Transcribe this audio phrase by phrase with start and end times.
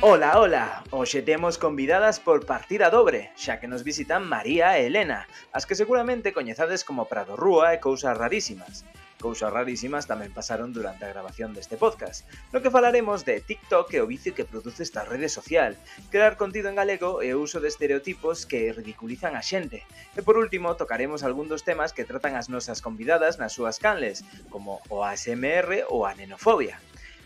[0.00, 0.84] Ola, ola!
[0.90, 5.76] Hoxe temos convidadas por partida dobre, xa que nos visitan María e Elena, as que
[5.76, 8.88] seguramente coñezades como Prado Rúa e Cousas Rarísimas
[9.18, 12.24] cousas rarísimas tamén pasaron durante a grabación deste podcast,
[12.54, 15.74] no que falaremos de TikTok e o vicio que produce esta rede social,
[16.08, 19.82] crear contido en galego e o uso de estereotipos que ridiculizan a xente.
[20.14, 24.22] E por último, tocaremos algún dos temas que tratan as nosas convidadas nas súas canles,
[24.48, 26.78] como o ASMR ou a nenofobia.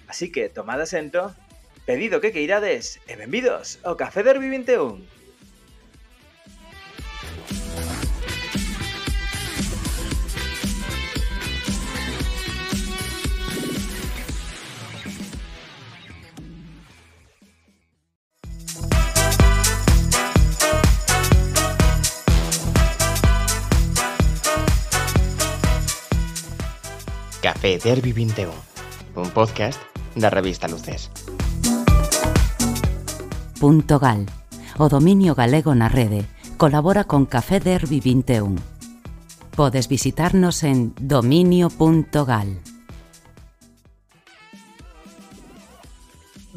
[0.08, 1.36] Así que tomad asento,
[1.84, 5.21] pedido que queirades e benvidos ao Café Derby 21.
[27.62, 28.50] Café Derby 21,
[29.14, 29.80] un podcast
[30.16, 31.12] da revista Luces.
[33.60, 34.26] Punto Gal,
[34.82, 36.26] o dominio galego na rede,
[36.58, 38.58] colabora con Café Derby 21.
[39.54, 42.58] Podes visitarnos en dominio.gal.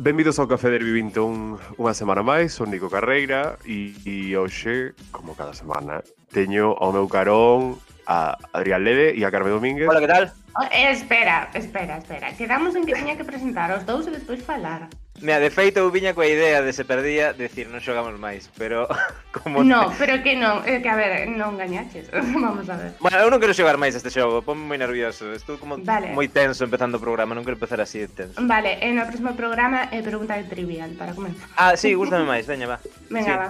[0.02, 5.38] Benvidos ao Café Derby 21 unha semana máis, son Nico Carreira e, e hoxe, como
[5.38, 6.02] cada semana,
[6.34, 9.90] teño ao meu carón a Adrián Leve e a Carmen Domínguez.
[9.90, 10.34] Hola, que tal?
[10.56, 12.32] Oh, espera, espera, espera.
[12.38, 14.88] Quedamos en que tiña que presentar os dous e despois falar.
[15.20, 18.88] Mira, de feito eu viña coa idea de se perdía decir non xogamos máis, pero
[19.36, 19.96] como No, te...
[20.04, 22.08] pero que non, é eh, que a ver, non gañaches.
[22.36, 22.96] Vamos a ver.
[23.00, 25.32] Bueno, eu non quero xogar máis este xogo, ponme moi nervioso.
[25.32, 26.12] Estou como vale.
[26.12, 28.40] moi tenso empezando o programa, non quero empezar así de tenso.
[28.44, 31.48] Vale, e no próximo programa é pregunta de trivial para comenzar.
[31.56, 32.78] Ah, sí, gústame máis, veña, va.
[33.08, 33.40] Venga, sí.
[33.40, 33.50] va.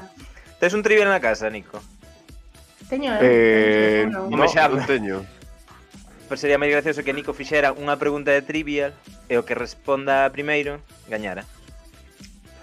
[0.62, 1.82] Tes un trivial na casa, Nico?
[2.90, 5.26] Teño, eh, eh non, no, no, teño.
[6.30, 8.94] Pero sería máis gracioso que Nico fixera unha pregunta de trivial
[9.30, 11.46] e o que responda primeiro gañara.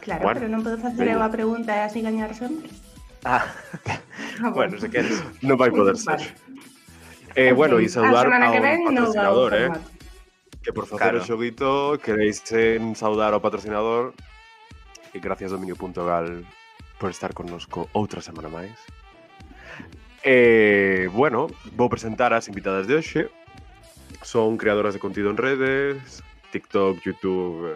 [0.03, 2.67] Claro, bueno, pero non podo facer unha pregunta e así gañar sempre.
[3.23, 3.47] Ah,
[4.43, 5.23] ah bueno, se queres.
[5.47, 6.19] Non vai poder ser.
[6.19, 6.27] Vale.
[7.39, 9.71] Eh, bueno, e saudar ao ven, patrocinador, no eh?
[10.63, 11.23] Que por facer claro.
[11.23, 12.43] o xoguito queréis
[12.95, 14.15] saudar ao patrocinador
[15.15, 16.47] e gracias dominio.gal
[16.99, 18.75] por estar connosco outra semana máis.
[20.25, 23.31] Eh, bueno, vou presentar as invitadas de hoxe.
[24.23, 26.23] Son creadoras de contido en redes,
[26.53, 27.75] TikTok, YouTube,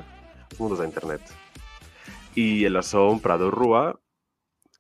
[0.59, 1.23] mundos da internet.
[2.37, 3.99] E elas son Prado Rúa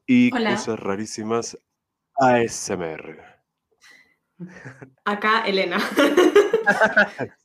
[0.07, 0.55] e Hola.
[0.55, 1.59] cousas rarísimas
[2.15, 3.19] ASMR.
[5.05, 5.79] Acá, Elena.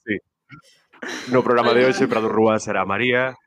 [0.06, 0.18] Sí.
[1.30, 3.38] No programa de hoxe, Prado Rúa será María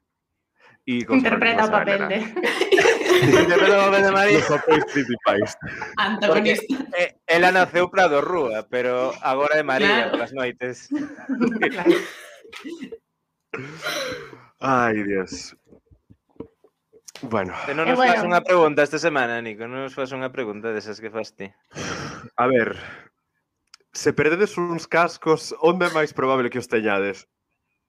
[0.86, 2.18] e Interpreta o papel de...
[3.22, 5.56] Interpreta o papel de María Os papéis principais
[5.98, 10.24] Antagonista eh, Ela naceu Prado Rúa Pero agora é María claro.
[10.24, 10.88] As noites
[14.60, 15.54] Ai, Dios
[17.22, 17.54] Bueno.
[17.64, 18.12] Que non eh, nos bueno.
[18.12, 19.64] faz unha pregunta esta semana, Nico.
[19.64, 21.48] Non nos faz unha pregunta desas que faz ti.
[22.36, 22.76] A ver,
[23.94, 27.24] se perdedes uns cascos, onde é máis probable que os teñades?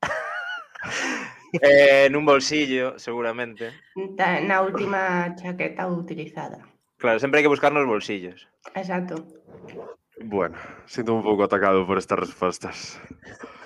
[1.61, 3.71] eh, nun bolsillo, seguramente.
[4.19, 6.63] Na última chaqueta utilizada.
[6.97, 8.47] Claro, sempre hai que buscar nos bolsillos.
[8.73, 9.23] Exacto.
[10.23, 10.55] Bueno,
[10.88, 12.99] sinto un pouco atacado por estas respostas.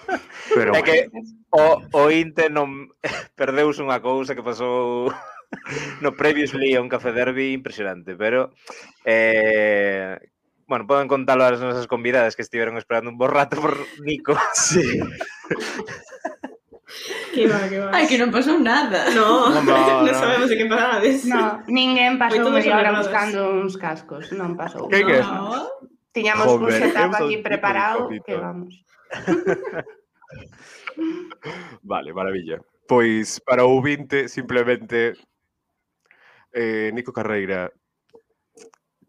[0.55, 0.85] Pero é bueno.
[0.85, 1.09] que
[1.51, 2.89] o, o Inte non
[3.39, 5.13] perdeus unha cousa que pasou
[6.03, 8.53] no previously a un café derby impresionante, pero
[9.05, 10.17] eh,
[10.65, 14.37] bueno, poden contalo ás nosas convidadas que estiveron esperando un bo rato por Nico.
[14.53, 15.01] Sí.
[17.33, 17.89] Que va, que va.
[17.93, 19.13] Ai, que non pasou nada.
[19.13, 20.13] No, non, no, no.
[20.13, 21.25] sabemos de que parades.
[21.29, 24.33] No, ninguén pasou media hora buscando uns cascos.
[24.33, 24.89] Non pasou.
[24.89, 25.21] Que que?
[25.21, 25.69] No.
[26.09, 28.73] Tiñamos Joder, un setup aquí preparado que vamos.
[31.83, 32.57] vale, maravilla.
[32.89, 35.13] Pois para o 20 simplemente
[36.53, 37.69] eh, Nico Carreira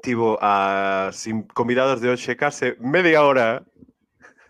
[0.03, 1.25] tivo as
[1.55, 3.65] convidadas de hoxe case media hora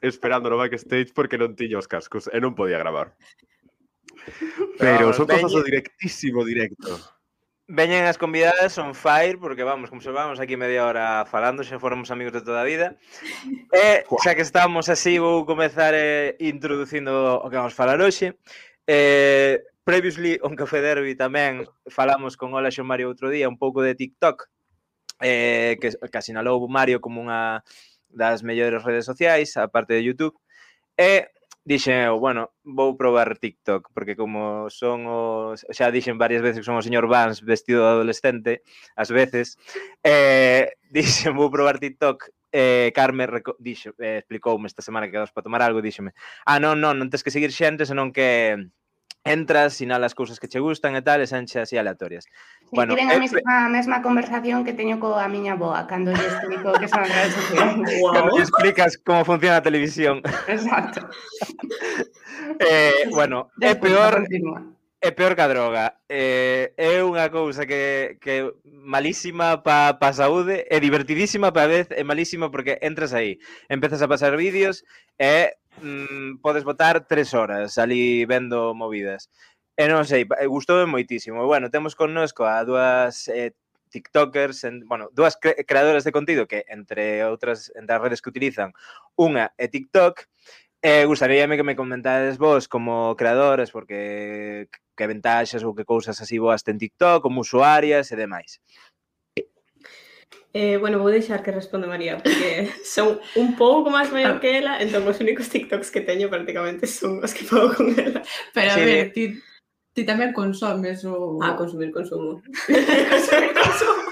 [0.01, 3.15] esperando no backstage porque non tiña os cascos e non podía gravar.
[4.79, 6.99] Pero son cosas do directísimo directo.
[7.71, 11.79] Veñen as convidadas on fire, porque vamos, como se vamos aquí media hora falando, xa
[11.79, 12.99] fóramos amigos de toda a vida.
[13.71, 18.35] Eh, e, xa que estamos así, vou comezar eh, introducindo o que vamos falar hoxe.
[18.91, 23.87] Eh, previously, on Café Derby tamén falamos con Ola Xo Mario outro día un pouco
[23.87, 24.51] de TikTok,
[25.23, 27.63] eh, que, que asinalou Mario como unha
[28.11, 30.37] das mellores redes sociais, a parte de YouTube,
[30.99, 31.31] e
[31.65, 36.69] dixen eu, bueno, vou probar TikTok, porque como son os, xa dixen varias veces que
[36.69, 38.63] son o señor Vance vestido de adolescente,
[38.97, 39.57] ás veces,
[40.03, 43.29] eh, dixen vou probar TikTok, eh, Carme
[43.61, 46.13] dixo, eh, explicoume esta semana que quedas para tomar algo, díxeme,
[46.49, 48.57] ah, non, non, non tens que seguir xente, senón que
[49.25, 52.25] entras, sinalas cousas que che gustan e tal, e sanche así aleatorias.
[52.25, 56.13] Sí, bueno, tiven a, eh, mesma, a mesma conversación que teño coa miña boa cando
[56.13, 57.77] lle explico que son as redes sociais.
[58.15, 60.23] Cando lle explicas como funciona a televisión.
[60.49, 61.05] Exacto.
[62.61, 64.25] eh, bueno, é peor...
[65.03, 65.97] É peor que a droga.
[66.13, 72.05] Eh, é unha cousa que, que malísima pa, pa saúde, é divertidísima pa vez, é
[72.05, 73.41] malísima porque entras aí,
[73.73, 74.85] empezas a pasar vídeos,
[75.17, 79.31] é mm, podes botar tres horas ali vendo movidas.
[79.79, 81.47] E non sei, gustou moitísimo.
[81.47, 83.55] Bueno, temos connosco a dúas eh,
[83.89, 88.31] tiktokers, en, bueno, dúas cre creadoras de contido que, entre outras, entre as redes que
[88.31, 88.75] utilizan,
[89.17, 90.29] unha é TikTok,
[90.83, 96.41] Eh, gustaríame que me comentades vos como creadores, porque que ventaxas ou que cousas así
[96.41, 98.65] boas ten TikTok, como usuarias e demais.
[100.53, 104.83] Eh, bueno, vou deixar que responda María, porque son un pouco máis maior que ela,
[104.83, 108.23] entón os únicos TikToks que teño prácticamente son os que fago con ela.
[108.51, 108.83] Pero a sí.
[108.83, 109.39] ver, ti,
[109.95, 111.39] ti tamén consomes o...
[111.39, 112.43] Ah, consumir consumo.
[113.15, 114.11] consumir consumo.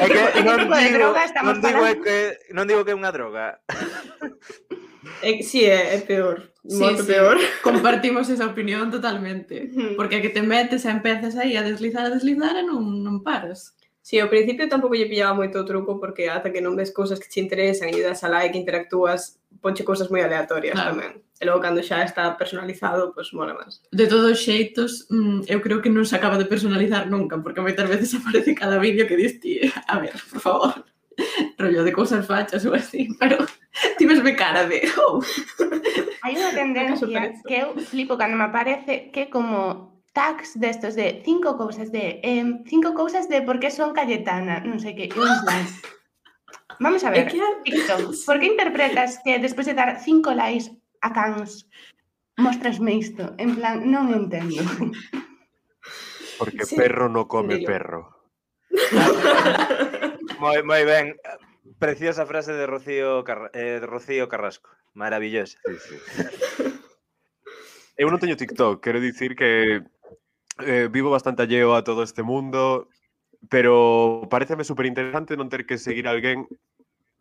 [0.00, 1.08] É que non digo,
[1.40, 2.16] non digo, é que,
[2.52, 3.64] non digo que é unha droga.
[5.24, 6.52] Eh, é, sí, é, é peor.
[6.68, 7.16] Sí, moito sí.
[7.16, 7.36] peor.
[7.64, 9.72] Compartimos esa opinión totalmente.
[9.96, 13.24] Porque a que te metes e empezas aí a deslizar, a deslizar e non, non
[13.24, 13.76] paras.
[14.04, 17.16] Sí, ao principio tampouco lle pillaba moito o truco porque ata que non ves cousas
[17.16, 20.92] que te interesan e das a like, interactúas, ponche cousas moi aleatorias claro.
[20.92, 21.24] tamén.
[21.40, 23.80] E logo cando xa está personalizado, pois pues, mola máis.
[23.88, 27.88] De todos xeitos, mm, eu creo que non se acaba de personalizar nunca, porque moitas
[27.88, 30.84] veces aparece cada vídeo que dis ti, a ver, por favor,
[31.56, 33.40] rollo de cousas fachas ou así, pero
[33.96, 34.84] tímesme cara de...
[35.00, 35.24] Oh.
[36.20, 37.08] Hai unha tendencia
[37.48, 42.62] que eu flipo cando me aparece que como tags destos de cinco cousas de eh,
[42.66, 45.66] cinco cousas de por que son Cayetana, non sei que, un plan.
[46.78, 47.42] Vamos a ver, que...
[47.66, 50.70] TikTok, por que interpretas que despois de dar cinco likes
[51.02, 51.66] a cans
[52.38, 53.34] mostrasme isto?
[53.42, 54.62] En plan, non entendo.
[56.38, 56.78] Porque sí.
[56.78, 57.68] perro non come Digo.
[57.68, 58.02] perro.
[60.38, 61.18] moi, moi ben.
[61.74, 64.70] Preciosa frase de Rocío, Car eh, de Rocío Carrasco.
[64.94, 65.58] Maravillosa.
[65.66, 65.96] Sí, sí.
[67.98, 69.82] Eu non teño TikTok, quero dicir que
[70.58, 72.88] eh, vivo bastante alleo a todo este mundo,
[73.48, 76.46] pero pareceme super interesante non ter que seguir alguén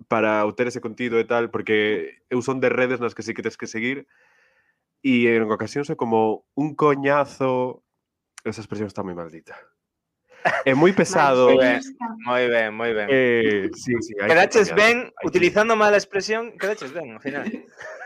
[0.08, 3.42] para obter ese contido e tal, porque eu son de redes nas que sí que
[3.42, 4.06] tens que seguir,
[5.04, 7.84] e en ocasións é como un coñazo,
[8.46, 9.56] esa expresión está moi maldita.
[10.68, 11.48] É moi pesado.
[11.48, 11.80] moi ben,
[12.28, 13.08] moi ben, moi ben.
[13.08, 17.48] Eh, sí, sí, Quedaches ben, utilizando mala expresión, quedaches ben, ao final.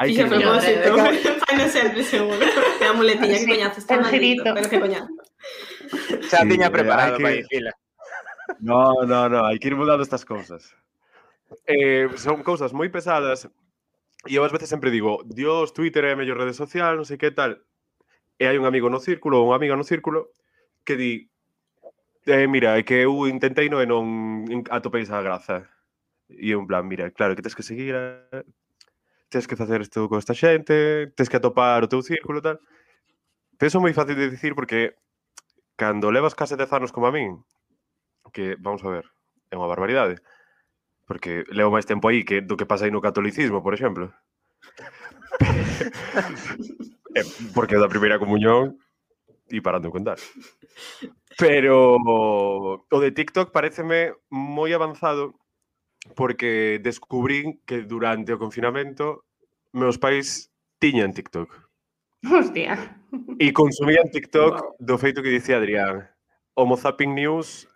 [0.00, 0.98] Fixo que vos, entón,
[1.46, 2.42] faino sempre seguro.
[2.80, 5.12] É a muletilla que coñazo está maldito, pero que coñazo.
[6.30, 7.22] Xa sí, tiña preparado que...
[7.22, 7.72] para fila.
[8.60, 10.74] No, no, no, hai que ir mudando estas cousas.
[11.66, 13.46] Eh, son cousas moi pesadas
[14.26, 17.20] e eu ás veces sempre digo, Dios, Twitter é a mellor rede social, non sei
[17.20, 17.60] que tal.
[18.40, 20.32] E hai un amigo no círculo, unha amiga no círculo,
[20.82, 21.12] que di,
[22.24, 25.68] eh, mira, é que eu intentei no e non atopei esa graza.
[26.32, 28.24] E eu en plan, mira, claro, que tens que seguir a
[29.34, 32.62] tens que facer isto con esta xente, tens que atopar o teu círculo e tal.
[33.58, 34.94] Pero iso é moi fácil de dicir porque
[35.74, 37.42] cando levas case 10 anos como a min,
[38.30, 39.10] que, vamos a ver,
[39.50, 40.22] é unha barbaridade,
[41.10, 44.14] porque levo máis tempo aí que do que pasa aí no catolicismo, por exemplo.
[47.14, 47.22] Eh,
[47.54, 48.74] porque da primeira comunión
[49.46, 50.18] e parando de contar.
[51.38, 55.38] Pero o de TikTok pareceme moi avanzado
[56.12, 59.24] porque descubrín que durante o confinamento
[59.72, 61.48] meus pais tiñan TikTok.
[62.24, 63.00] Hostia.
[63.40, 66.08] E consumían TikTok do feito que dicía Adrián.
[66.54, 67.66] Homo Zapping News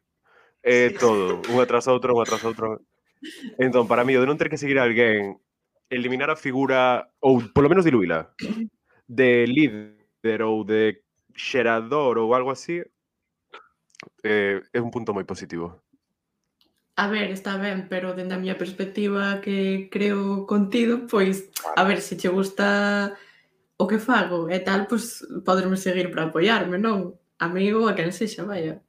[0.62, 2.84] é eh, todo, unha tras outro, unha tras outro.
[3.58, 5.42] Entón, para mí, o de non ter que seguir a alguén,
[5.90, 8.30] eliminar a figura, ou polo menos diluíla,
[9.08, 11.02] de líder ou de
[11.34, 12.82] xerador ou algo así,
[14.22, 15.82] eh, é un punto moi positivo.
[16.98, 21.46] A ver, está ben, pero dende a miña perspectiva que creo contido, pois,
[21.78, 23.14] a ver, se che gusta
[23.78, 27.14] o que fago e tal, pois, poderme seguir para apoiarme, non?
[27.38, 28.82] Amigo, a quen sexa, vaya.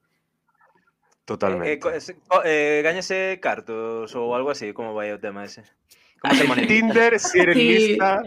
[1.21, 1.69] Totalmente.
[1.69, 5.61] Eh, eh, se- co- eh, gañase cartos ou algo así, como vai o tema ese?
[6.17, 6.73] Como ah, se monetiza?
[6.73, 7.69] Tinder, si eres Sí.
[7.69, 8.25] lista,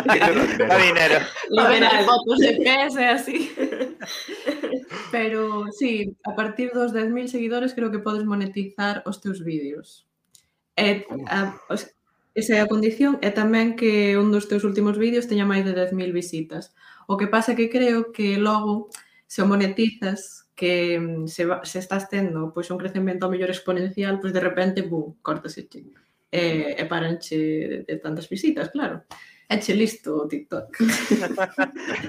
[0.00, 0.40] dinero.
[0.78, 1.18] dinero.
[1.50, 3.38] Liberar fotos de PS e así.
[5.10, 10.06] Pero sí, a partir dos 10.000 seguidores creo que podes monetizar os teus vídeos.
[10.76, 11.92] E, a, os,
[12.34, 15.76] esa é a condición e tamén que un dos teus últimos vídeos teña máis de
[15.76, 16.72] 10.000 visitas.
[17.04, 18.88] O que pasa que creo que logo
[19.28, 24.20] se o monetizas que mm, se, va, se estás tendo pois un crecemento mellor exponencial,
[24.20, 25.68] pois de repente, bu, cortas e,
[26.32, 29.04] e, e paranche de, de tantas visitas, claro.
[29.52, 30.76] Eche listo o TikTok.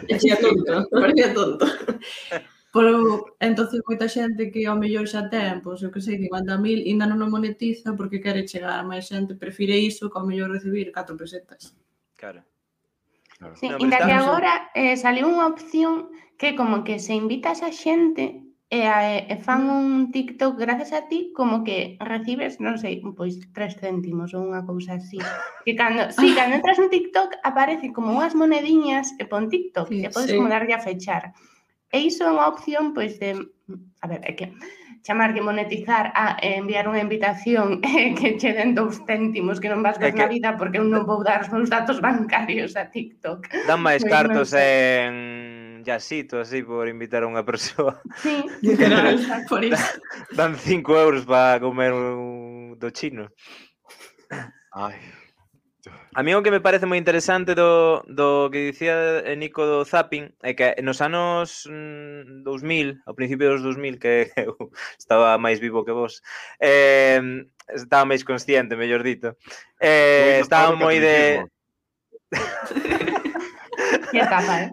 [0.08, 1.66] Eche tonto, parecía tonto.
[2.74, 7.06] Pero entonces moita xente que ao mellor xa ten, pois eu que sei, 50.000 ainda
[7.06, 10.90] non o monetiza porque quere chegar a máis xente, prefire iso que ao mellor recibir
[10.90, 11.78] 4 pesetas.
[12.18, 12.42] Claro.
[13.38, 13.54] claro.
[13.60, 16.10] Sí, no, ainda que agora eh, saliu unha opción
[16.42, 18.82] que como que se invitas a xente e,
[19.30, 24.34] e fan un TikTok gracias a ti como que recibes, non sei, pois tres céntimos
[24.34, 25.22] ou unha cousa así.
[25.68, 29.90] Que cando, si, sí, cando entras en TikTok aparece como unhas monediñas e pon TikTok
[29.90, 30.38] sí, e podes sí.
[30.38, 31.36] como darlle a fechar.
[31.94, 33.38] E iso é unha opción, pois, de...
[34.02, 34.50] A ver, é que
[35.04, 37.84] chamar que monetizar a enviar unha invitación
[38.18, 41.22] que che den dous céntimos que non vas ver na vida porque eu non vou
[41.22, 43.52] dar os meus datos bancarios a TikTok.
[43.68, 45.14] Dan máis pois cartos no en
[45.84, 48.00] jazzito así por invitar a unha persoa.
[48.24, 49.20] Sí, literal,
[49.52, 49.84] por iso.
[50.32, 53.30] Dan 5 euros para comer un do chino.
[54.72, 54.98] Ai.
[56.16, 59.84] A mí o que me parece moi interesante do, do que dicía eh, Nico do
[59.84, 64.56] zapping é que nos anos mm, 2000, ao principio dos 2000, que eu
[64.96, 66.22] estaba máis vivo que vos,
[66.62, 67.20] eh,
[67.68, 69.36] estaba máis consciente, mellor dito,
[69.82, 71.44] eh, estaba moi de...
[74.14, 74.72] Que etapa, eh?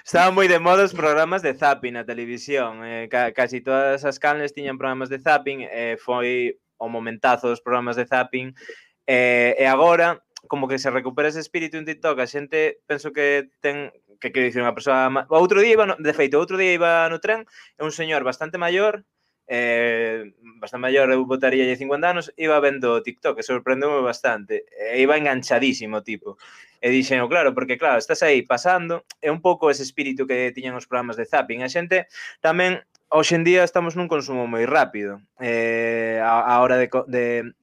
[0.00, 2.80] Estaba moi de moda os programas de zapping na televisión.
[2.80, 5.68] Eh, ca casi todas as canles tiñan programas de zapping.
[5.68, 8.56] Eh, foi o momentazo dos programas de zapping.
[9.04, 13.52] Eh, e agora, como que se recupera ese espírito en TikTok, a xente penso que
[13.60, 15.12] ten que quero dicir unha persoa...
[15.28, 17.44] Outro día iba, no, de feito, outro día iba no tren
[17.76, 19.04] e un señor bastante maior
[19.46, 25.18] eh, bastante maior, eu botaría 50 anos, iba vendo TikTok, que sorprendeu-me bastante, e iba
[25.18, 26.38] enganchadísimo, tipo.
[26.82, 30.50] E dixen, oh, claro, porque claro, estás aí pasando, é un pouco ese espírito que
[30.50, 31.62] tiñan os programas de zapping.
[31.62, 32.10] A xente
[32.42, 37.54] tamén, hoxe en día estamos nun consumo moi rápido, eh, a, a hora de, de,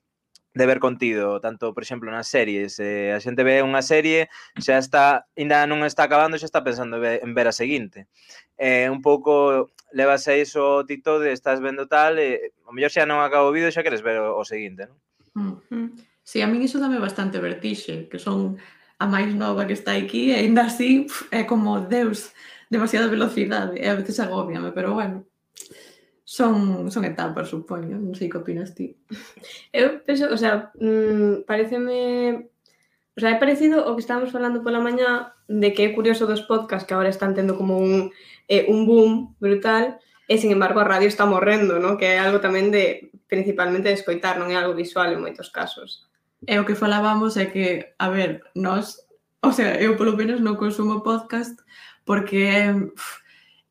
[0.53, 2.79] de ver contido, tanto, por exemplo, nas series.
[2.79, 6.99] Eh, a xente ve unha serie, xa está, ainda non está acabando, xa está pensando
[6.99, 8.07] en ver a seguinte
[8.59, 13.07] eh, un pouco levas a iso TikTok de estás vendo tal, e o mellor xa
[13.07, 14.99] non acabo o vídeo xa queres ver o, o seguinte, non?
[15.33, 15.87] Mm -hmm.
[16.21, 18.59] Sí, a min iso dame bastante vertixe, que son
[18.99, 22.35] a máis nova que está aquí e ainda así pf, é como, deus,
[22.69, 25.25] demasiada velocidade e a veces agobiame, pero bueno,
[26.21, 28.93] son, son etapas, supoño, non sei que opinas ti.
[29.73, 32.51] Eu penso, o sea, mmm, pareceme
[33.19, 36.47] O sea, é parecido o que estábamos falando pola mañá de que é curioso dos
[36.47, 38.15] podcasts que agora están tendo como un,
[38.47, 39.99] eh, un boom brutal
[40.31, 41.99] e, sin embargo, a radio está morrendo, ¿no?
[41.99, 46.07] que é algo tamén de principalmente de escoitar, non é algo visual en moitos casos.
[46.47, 49.03] É o que falábamos é que, a ver, nós,
[49.43, 51.59] o sea, eu polo menos non consumo podcast
[52.07, 53.19] porque pff,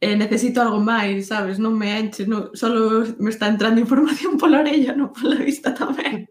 [0.05, 1.57] eh, necesito algo máis, sabes?
[1.57, 6.29] Non me enche, non, solo me está entrando información pola orella, non pola vista tamén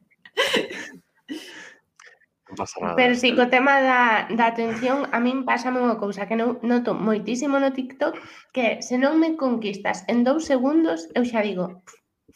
[2.58, 2.98] pasa nada.
[2.98, 6.98] Pero si co tema da, da atención, a min pásame unha cousa que non noto
[6.98, 8.18] moitísimo no TikTok
[8.50, 11.86] que se non me conquistas en dous segundos, eu xa digo,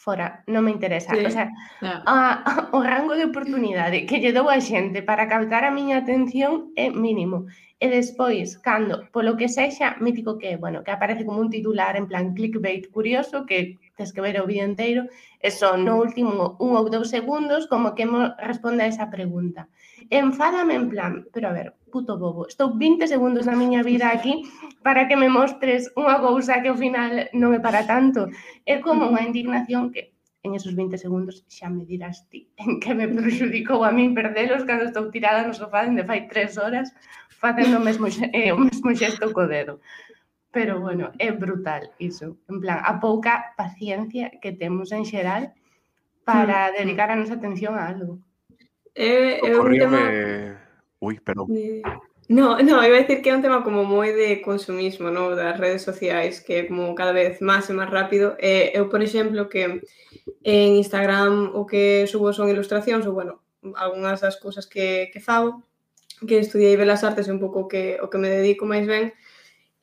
[0.01, 1.13] fora, non me interesa.
[1.13, 1.49] Sí, o sea,
[1.81, 2.01] no.
[2.05, 6.73] a, o rango de oportunidade que lle dou a xente para captar a miña atención
[6.77, 7.45] é mínimo.
[7.81, 12.05] E despois, cando, polo que sexa, mítico que, bueno, que aparece como un titular en
[12.05, 15.09] plan clickbait curioso, que tes que ver o vídeo enteiro,
[15.41, 19.69] e son no último un ou dous segundos como que mo responde a esa pregunta
[20.11, 24.43] enfádame en plan, pero a ver, puto bobo, estou 20 segundos da miña vida aquí
[24.83, 28.27] para que me mostres unha cousa que ao final non me para tanto.
[28.67, 30.11] É como unha indignación que
[30.43, 34.67] en esos 20 segundos xa me dirás ti en que me perjudicou a min perdelos
[34.67, 36.91] cando estou tirada no sofá dende fai tres horas
[37.41, 39.79] facendo o mesmo, eh, o mesmo xesto co dedo.
[40.51, 42.37] Pero bueno, é brutal iso.
[42.51, 45.55] En plan, a pouca paciencia que temos en xeral
[46.27, 48.19] para dedicar a nosa atención a algo.
[48.95, 50.01] Eh, é, é un tema...
[50.99, 51.47] Ui, perdón.
[51.47, 51.81] De...
[52.31, 55.35] No, no, iba a decir que é un tema como moi de consumismo, no?
[55.35, 58.39] das redes sociais, que é como cada vez máis e máis rápido.
[58.39, 59.83] Eh, eu, por exemplo, que
[60.39, 63.43] en Instagram o que subo son ilustracións, ou, bueno,
[63.75, 65.67] algunhas das cousas que, que fago,
[66.23, 69.11] que estudiei Belas Artes un pouco que o que me dedico máis ben,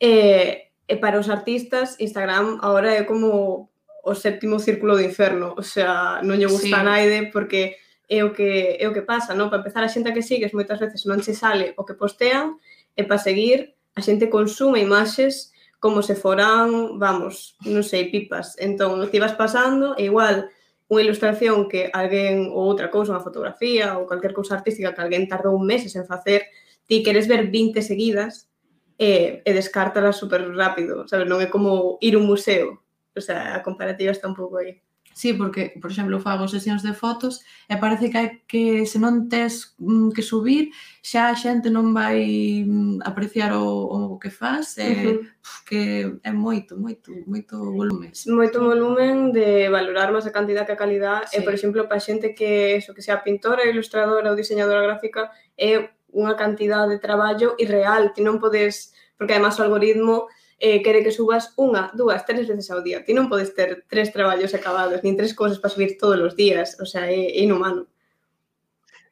[0.00, 3.68] eh, e para os artistas, Instagram agora é como
[4.00, 6.80] o séptimo círculo do inferno, o sea, non lle gusta sí.
[6.80, 7.76] a naide porque
[8.08, 9.52] é o que, é o que pasa, non?
[9.52, 12.56] Para empezar, a xente que sigues moitas veces non che sale o que postean
[12.96, 18.56] e para seguir a xente consume imaxes como se foran, vamos, non sei, pipas.
[18.58, 20.48] Entón, ti vas pasando e igual
[20.88, 25.28] unha ilustración que alguén ou outra cousa, unha fotografía ou calquer cousa artística que alguén
[25.28, 26.48] tardou meses en facer,
[26.88, 28.48] ti queres ver 20 seguidas
[28.96, 31.28] e, e descártala super rápido, sabes?
[31.28, 32.80] Non é como ir a un museo.
[33.12, 34.80] O sea, a comparativa está un pouco aí.
[35.18, 39.26] Sí, porque, por exemplo, fago sesións de fotos e parece que, hai que se non
[39.26, 40.70] tes mm, que subir,
[41.02, 42.22] xa a xente non vai
[42.62, 45.58] mm, apreciar o, o que faz, e, uh -huh.
[45.66, 45.82] que
[46.22, 48.14] é moito, moito, moito volumen.
[48.30, 51.34] Moito volumen de valorar máis a cantidad que a calidad, sí.
[51.34, 55.98] e, por exemplo, para xente que, eso, que sea pintora, ilustradora ou diseñadora gráfica, é
[56.14, 61.14] unha cantidad de traballo irreal, ti non podes, porque además o algoritmo eh, quere que
[61.14, 63.06] subas unha, dúas, tres veces ao día.
[63.06, 66.74] Ti non podes ter tres traballos acabados, nin tres cousas para subir todos os días,
[66.82, 67.86] o sea, é, é inhumano.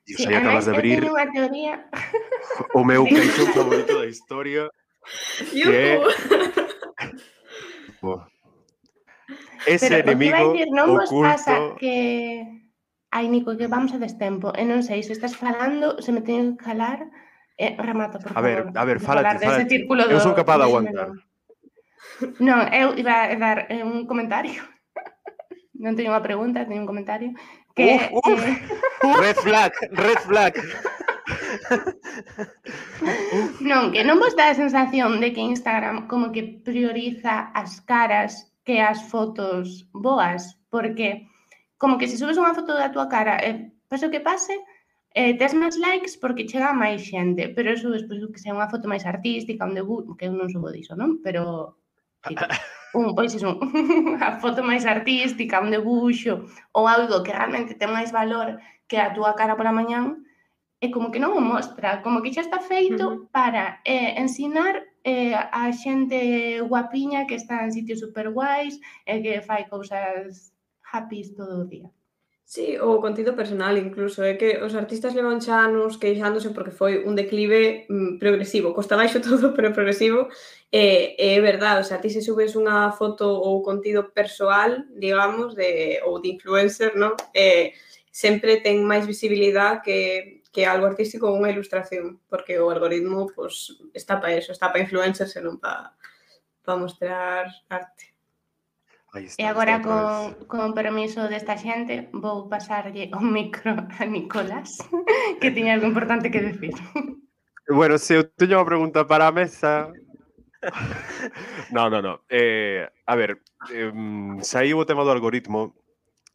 [0.06, 1.86] Dios, sí, acabas de abrir teoría...
[2.74, 4.70] o meu queixo favorito da historia.
[5.50, 5.98] que...
[9.66, 11.10] Ese Pero, enemigo decir, non oculto...
[11.10, 12.46] vos pasa que...
[13.10, 14.54] Ai, Nico, que vamos a destempo.
[14.54, 17.06] E non sei, se estás falando, se me teño que calar,
[17.58, 18.38] eh, remato, por favor.
[18.38, 19.86] A ver, a ver, fálate, fálate.
[20.06, 21.10] Eu son capaz de aguantar.
[22.40, 24.62] Non, eu iba a dar eh, un comentario.
[25.76, 27.36] Non teño unha pregunta, teño un comentario.
[27.76, 28.56] Que, uf, uf, eh...
[29.20, 30.56] red flag, red flag.
[33.60, 38.48] non, que non vos dá a sensación de que Instagram como que prioriza as caras
[38.64, 41.28] que as fotos boas, porque
[41.76, 44.56] como que se subes unha foto da tua cara e pase o que pase,
[45.12, 48.88] eh, tes máis likes porque chega máis xente, pero eso despois que sea unha foto
[48.88, 49.84] máis artística, onde
[50.16, 51.20] que eu non subo diso, non?
[51.20, 51.76] Pero
[52.94, 53.56] un, pois un
[54.26, 59.12] a foto máis artística, un debuxo ou algo que realmente ten máis valor que a
[59.14, 60.26] túa cara pola mañán,
[60.80, 63.28] é como que non o mostra, como que xa está feito uh -huh.
[63.36, 68.74] para eh, ensinar eh, a xente guapiña que está en sitios super guais
[69.06, 70.52] e eh, que fai cousas
[70.90, 71.88] happy todo o día.
[72.48, 77.02] Sí, o contido personal incluso, é que os artistas levan xa anos queixándose porque foi
[77.02, 80.30] un declive mm, progresivo, costa baixo todo, pero progresivo,
[80.70, 85.58] e eh, é verdade, o sea, ti se subes unha foto ou contido persoal, digamos,
[85.58, 87.18] de ou de influencer, ¿no?
[87.34, 87.74] Eh,
[88.14, 89.98] sempre ten máis visibilidade que
[90.54, 94.86] que algo artístico ou unha ilustración, porque o algoritmo pues, está para eso, está para
[94.86, 95.92] influencers e non para
[96.64, 98.15] pa mostrar arte.
[99.14, 104.82] Está, e agora con, con permiso desta xente vou pasarlle o micro a Nicolás
[105.40, 106.74] que tiña algo importante que decir.
[107.68, 109.90] Bueno, se eu teño unha pregunta para a mesa.
[111.70, 112.26] No, no, no.
[112.26, 113.40] Eh, A ver,
[113.72, 113.92] eh,
[114.42, 115.78] saiu o tema do algoritmo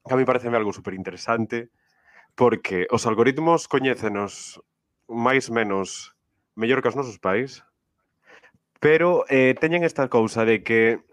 [0.08, 1.68] que a mí parece algo super interesante
[2.40, 4.64] porque os algoritmos coñécenos
[5.12, 6.16] máis menos
[6.56, 7.68] mellor que os nosos pais
[8.80, 11.04] pero eh, teñen esta cousa de que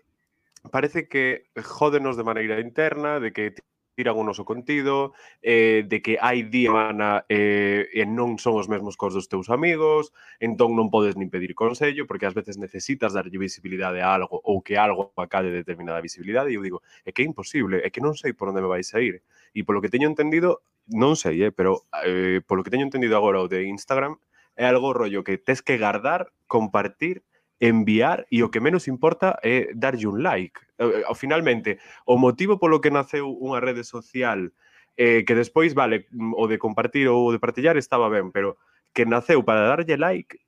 [0.71, 3.55] parece que jódenos de maneira interna, de que
[3.99, 5.11] tiran o noso contido,
[5.43, 9.51] eh, de que hai día mana eh, e non son os mesmos cos dos teus
[9.51, 14.39] amigos, entón non podes nin pedir consello, porque ás veces necesitas darlle visibilidade a algo
[14.47, 17.99] ou que algo acade determinada visibilidade, e eu digo, é que é imposible, é que
[17.99, 19.27] non sei por onde me vais a ir.
[19.51, 23.43] E polo que teño entendido, non sei, eh, pero eh, polo que teño entendido agora
[23.43, 24.15] o de Instagram,
[24.55, 27.27] é algo rollo que tes que guardar, compartir
[27.61, 30.63] enviar e o que menos importa é darlle un like.
[30.79, 34.55] Eh, eh, finalmente, o motivo polo que naceu unha rede social
[34.99, 38.59] eh, que despois, vale, mm, o de compartir ou o de partillar estaba ben, pero
[38.95, 40.39] que naceu para darlle like,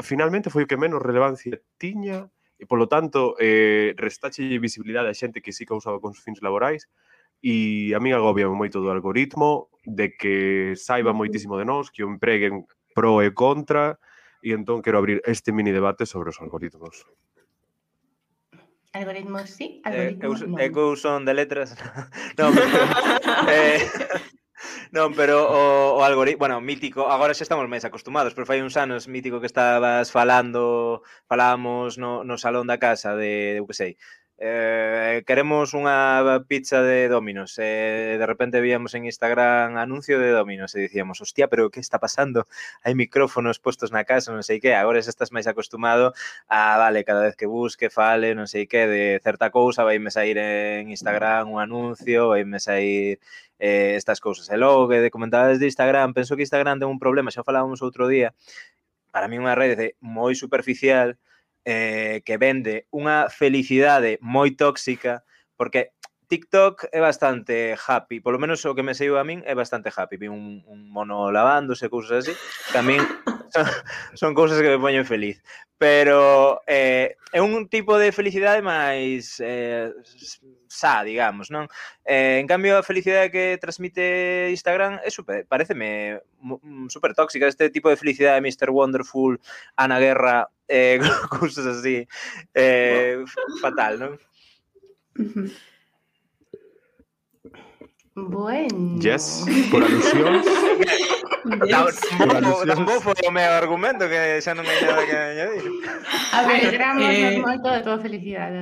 [0.00, 2.28] finalmente foi o que menos relevancia tiña
[2.58, 6.88] e polo tanto eh, restache visibilidade a xente que sí que usaba con fins laborais
[7.38, 12.10] e a mí agobia moito do algoritmo de que saiba moitísimo de nós, que o
[12.10, 13.98] empreguen pro e contra
[14.42, 17.06] e entón quero abrir este mini debate sobre os algoritmos.
[18.92, 20.60] Algoritmos, sí, eh, algoritmos.
[20.60, 21.76] Eh, eu, eu son de letras.
[22.38, 22.72] non, pero,
[23.52, 23.84] eh,
[24.90, 25.62] non, pero o,
[25.98, 29.50] o algoritmo, bueno, mítico, agora xa estamos máis acostumados, pero fai uns anos mítico que
[29.50, 34.00] estabas falando, falábamos no, no salón da casa de, eu que sei,
[34.38, 37.58] eh, queremos unha pizza de Dominos.
[37.58, 41.98] Eh, de repente víamos en Instagram anuncio de Dominos e dicíamos, hostia, pero que está
[41.98, 42.46] pasando?
[42.86, 46.14] Hai micrófonos postos na casa, non sei que, agora xa estás máis acostumado
[46.46, 50.38] a, vale, cada vez que busque, fale, non sei que, de certa cousa, vaime sair
[50.38, 53.18] en Instagram un anuncio, vaime sair
[53.58, 54.46] eh, estas cousas.
[54.54, 57.82] E logo que de comentabas de Instagram, penso que Instagram ten un problema, xa falábamos
[57.82, 58.38] outro día,
[59.10, 61.18] para mí unha rede moi superficial,
[61.68, 65.20] eh, que vende unha felicidade moi tóxica,
[65.52, 65.92] porque
[66.28, 70.20] TikTok é bastante happy, polo menos o que me saiu a min é bastante happy.
[70.20, 72.36] Vi un, un mono lavándose, cousas así,
[72.68, 73.00] Tamén
[73.54, 73.64] son,
[74.12, 75.40] son cousas que me poñen feliz.
[75.80, 79.88] Pero eh, é un tipo de felicidade máis eh,
[80.68, 81.64] sa, digamos, non?
[82.04, 87.48] Eh, en cambio, a felicidade que transmite Instagram é super, pareceme mm, super tóxica.
[87.48, 88.68] Este tipo de felicidade de Mr.
[88.68, 89.40] Wonderful,
[89.80, 91.00] Ana Guerra, eh,
[91.32, 92.04] cousas así,
[92.52, 93.24] eh,
[93.64, 94.12] fatal, non?
[95.16, 95.67] Uh -huh.
[98.26, 98.98] Bueno.
[99.00, 100.42] Yes, por alusión.
[101.48, 105.64] Tampouco, tampouco foi o meu argumento que xa non hai nada que añadir.
[106.34, 107.38] A ver, Alegramos eh...
[107.38, 108.58] moito de tua felicidade.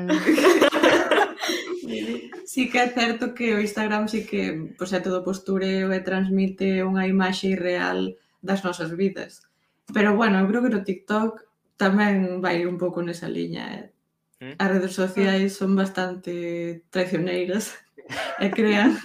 [2.45, 6.05] sí que é certo que o Instagram sí que pois, é todo postureo e eh,
[6.05, 8.15] transmite unha imaxe irreal
[8.45, 9.43] das nosas vidas.
[9.91, 11.43] Pero bueno, eu creo que no TikTok
[11.77, 13.65] tamén vai un pouco nesa liña.
[13.75, 13.87] Eh?
[14.41, 14.55] Mm.
[14.61, 17.86] As redes sociais son bastante traicioneiras.
[18.41, 18.97] e eh, crean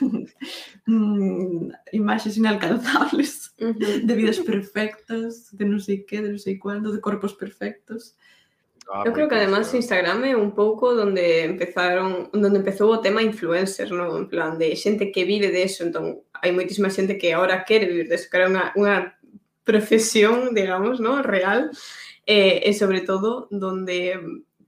[0.88, 4.06] mm, imaxes inalcanzables uh -huh.
[4.06, 8.16] de vidas perfectas, de non sei que, de non sei cuándo, de corpos perfectos.
[8.90, 13.24] Ah, Eu creo que además Instagram é un pouco donde empezaron, donde empezou o tema
[13.24, 14.18] influencers, non?
[14.18, 17.86] En plan de xente que vive de eso, entón hai moitísima xente que agora quere
[17.86, 18.96] vivir de eso, que era unha, unha
[19.64, 21.22] profesión, digamos, ¿no?
[21.22, 21.70] real,
[22.26, 24.20] eh, e sobre todo donde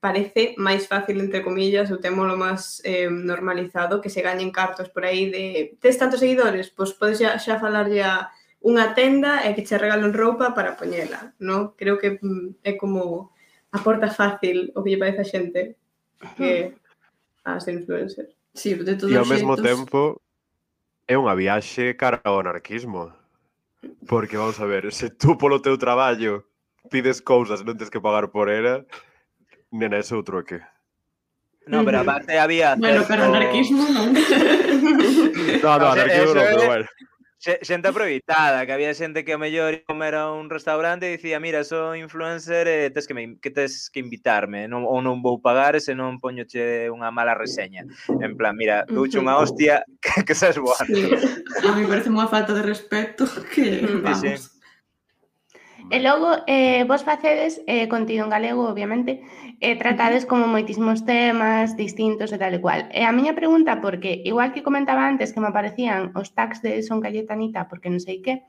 [0.04, 5.08] parece máis fácil, entre comillas, ou temolo máis eh, normalizado, que se gañen cartos por
[5.08, 8.28] aí de tes tantos seguidores, pois podes xa, xa falarlle a
[8.60, 11.72] unha tenda e que che regalen roupa para poñela, non?
[11.80, 13.32] Creo que mm, é como
[13.72, 15.62] a porta fácil o que lle parece a xente
[16.36, 16.76] que
[17.48, 18.36] as influencers.
[18.52, 19.64] Sí, de todos e ao mesmo xeitos...
[19.64, 20.20] tempo
[21.08, 23.12] é unha viaxe cara ao anarquismo.
[24.08, 26.44] Porque, vamos a ver, se tú polo teu traballo
[26.92, 28.84] pides cousas e non tens que pagar por ela,
[29.74, 30.62] Nena, ese é que.
[31.66, 32.76] No, pero aparte había...
[32.76, 34.14] Bueno, pero anarquismo non.
[35.64, 36.86] No, no, anarquismo no, pero bueno.
[37.40, 41.64] xe- xente aproveitada, que había xente que a mellor comera un restaurante e dicía, mira,
[41.64, 45.40] son influencer eh, e tes que, me, que tes que invitarme, non, ou non vou
[45.42, 47.84] pagar e se non poñoche unha mala reseña.
[48.22, 50.78] En plan, mira, douche unha hostia que, que sabes boa.
[50.86, 51.10] Sí.
[51.66, 53.98] A mí parece unha falta de respeto que, Sí, sí.
[54.04, 54.53] vamos, sí.
[55.90, 59.22] E logo, eh, vos facedes eh, contido en galego, obviamente,
[59.60, 62.88] e eh, tratades como moitísimos temas distintos e tal e cual.
[62.92, 66.82] E a miña pregunta, porque igual que comentaba antes que me aparecían os tags de
[66.88, 68.48] Son Cayetanita, porque non sei que,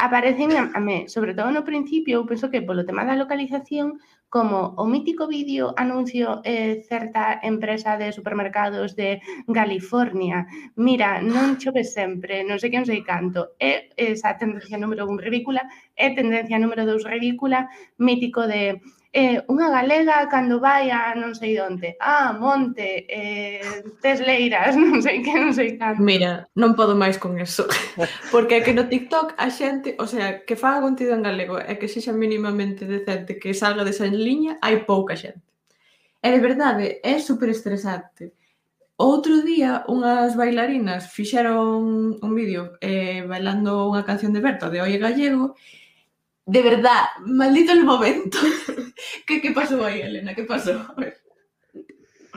[0.00, 4.78] aparecen a me, sobre todo no principio, eu penso que polo tema da localización, como
[4.78, 9.20] o mítico vídeo anuncio eh, certa empresa de supermercados de
[9.52, 10.46] California.
[10.78, 13.58] Mira, non chove sempre, non sei que, non sei canto.
[13.58, 15.66] É esa tendencia número un ridícula,
[15.98, 17.66] é tendencia número dos ridícula,
[17.98, 18.78] mítico de
[19.12, 25.02] eh, unha galega cando vai a non sei onde, a ah, Monte, eh, Tesleiras, non
[25.02, 25.98] sei que, non sei canto.
[25.98, 27.66] Mira, non podo máis con eso,
[28.34, 31.74] porque é que no TikTok a xente, o sea, que faga contido en galego e
[31.74, 35.42] que sexa mínimamente decente que salga desa liña, hai pouca xente.
[36.22, 38.38] E de verdade, é super estresante.
[39.00, 45.00] Outro día, unhas bailarinas fixeron un vídeo eh, bailando unha canción de Berta de Oye
[45.00, 45.56] Gallego
[46.50, 48.38] de verdad, maldito el momento.
[49.26, 50.34] ¿Qué, qué pasó aí, Elena?
[50.34, 50.80] Que pasou?
[50.82, 51.16] A ver.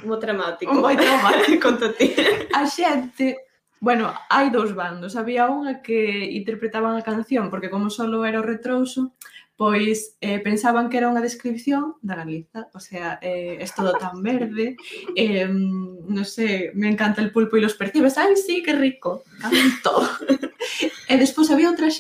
[0.03, 0.73] Traumático.
[0.73, 1.59] Moi traumático.
[1.65, 2.13] Conto ti.
[2.53, 3.37] A xente
[3.83, 5.19] Bueno, hai dous bandos.
[5.19, 9.11] Había unha que interpretaban a canción, porque como solo era o retrouso,
[9.59, 14.23] pois eh, pensaban que era unha descripción da Galiza, o sea, eh, es todo tan
[14.23, 14.79] verde,
[15.19, 19.99] eh, non sé, me encanta el pulpo e los percibes, ai, sí, que rico, canto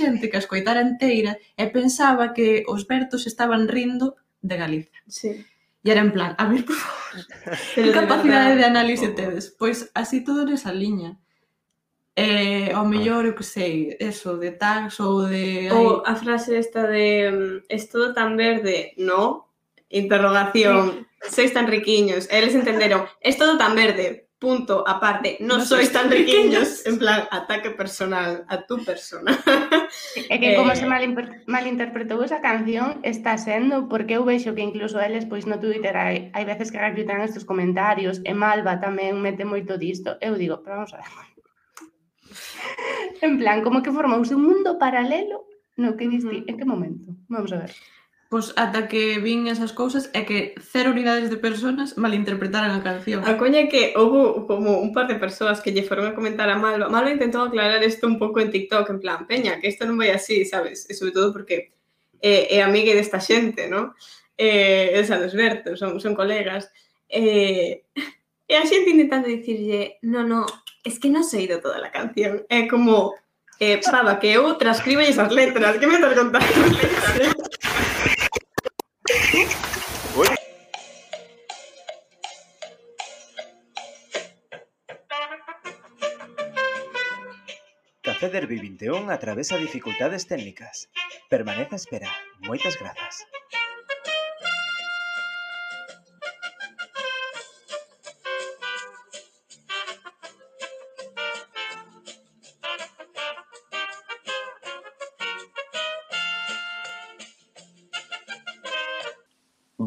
[0.03, 4.99] xente que a escoitara enteira e pensaba que os bertos estaban rindo de Galicia.
[5.07, 5.31] Sí.
[5.83, 7.23] E era en plan, a ver, por favor,
[7.75, 9.51] que capacidade de análise tedes?
[9.55, 11.19] Pois así todo nesa liña.
[12.15, 15.67] Eh, ao mellor, eu que sei, eso, de tags ou de...
[15.73, 19.49] Ou a frase esta de mm, es todo tan verde, no?
[19.89, 21.07] Interrogación.
[21.25, 21.41] Sí.
[21.41, 22.29] Sois tan riquiños.
[22.29, 24.22] Eles entenderon, es todo tan verde.
[24.43, 29.31] Punto, aparte, non no sois tan riquiños, en plan, ataque personal a tu persona.
[30.27, 30.75] É que como eh...
[30.75, 30.99] se mal,
[31.47, 36.27] malinterpretou esa canción, está sendo, porque eu vexo que incluso eles, pois no Twitter, hai,
[36.35, 40.19] hai veces que repitan estes comentarios, e Malva tamén mete moito disto.
[40.19, 41.07] Eu digo, pero vamos a ver.
[43.23, 45.47] en plan, como que formouse un mundo paralelo
[45.79, 47.15] no que diste, uh en que momento?
[47.31, 47.71] Vamos a ver.
[48.33, 53.21] Pois ata que vin esas cousas é que cero unidades de personas malinterpretaran a canción.
[53.29, 56.49] A coña é que houve como un par de persoas que lle foron a comentar
[56.49, 56.89] a Malva.
[56.89, 60.09] Malva intentou aclarar isto un pouco en TikTok, en plan, peña, que isto non vai
[60.09, 60.89] así, sabes?
[60.89, 61.77] E sobre todo porque
[62.25, 63.93] é, é amiga desta xente, non?
[64.33, 66.73] É, é sabes, Berto, son, son colegas.
[67.13, 67.85] É,
[68.49, 70.49] e a xente intentando dicirlle, no, no,
[70.81, 72.49] es que non sei de toda a canción.
[72.49, 73.13] É como,
[73.61, 76.41] eh, pava, que eu transcribo esas letras, que me estás contando?
[88.33, 90.89] Derby 21 atravesa dificultades técnicas.
[91.29, 92.09] Permanece a espera.
[92.41, 93.29] Moitas grazas.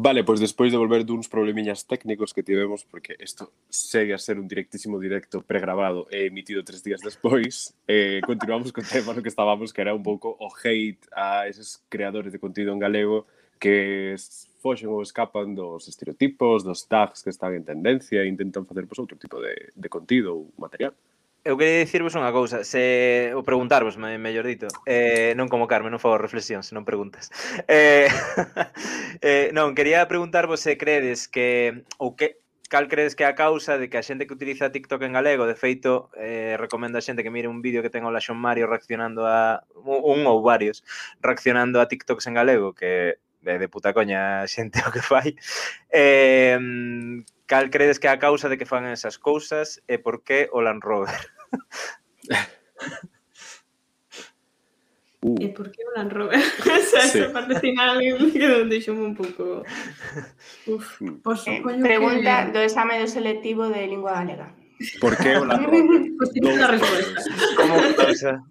[0.07, 4.39] Vale, pois despois de volver duns problemiñas técnicos que tivemos, porque isto segue a ser
[4.39, 9.27] un directísimo directo pregrabado e emitido tres días despois, eh, continuamos co tema no que
[9.27, 13.27] estábamos, que era un pouco o hate a eses creadores de contido en galego
[13.59, 14.15] que
[14.63, 19.03] foxen ou escapan dos estereotipos, dos tags que están en tendencia e intentan facer pois,
[19.03, 20.95] outro tipo de, de contido ou material
[21.47, 25.95] eu queria dicirvos unha cousa, se o preguntarvos, me, mellor dito, eh, non como Carmen,
[25.95, 27.31] non fago reflexión, se non preguntas.
[27.71, 28.11] Eh,
[29.23, 33.79] eh, non, quería preguntarvos se credes que ou que cal credes que é a causa
[33.79, 37.23] de que a xente que utiliza TikTok en galego, de feito, eh, recomendo a xente
[37.23, 40.83] que mire un vídeo que ten o Laxon Mario reaccionando a un ou varios
[41.23, 45.39] reaccionando a TikToks en galego, que de, de puta coña a xente o que fai.
[45.87, 46.59] Eh,
[47.47, 50.59] cal credes que é a causa de que fan esas cousas e por que o
[50.59, 51.36] Land Rover?
[55.21, 55.35] Uh.
[55.41, 56.37] E por que o Land Rover?
[56.37, 57.19] Esa, sí.
[57.19, 59.63] esa parte final que deixou un pouco...
[60.67, 61.25] Uf, mm.
[61.25, 62.51] pues, eh, pregunta que...
[62.53, 64.53] do exame do selectivo de lingua galega.
[65.01, 66.01] Por que o Land Rover?
[66.17, 67.19] Pues tiene unha resposta.
[67.57, 68.41] Como pasa?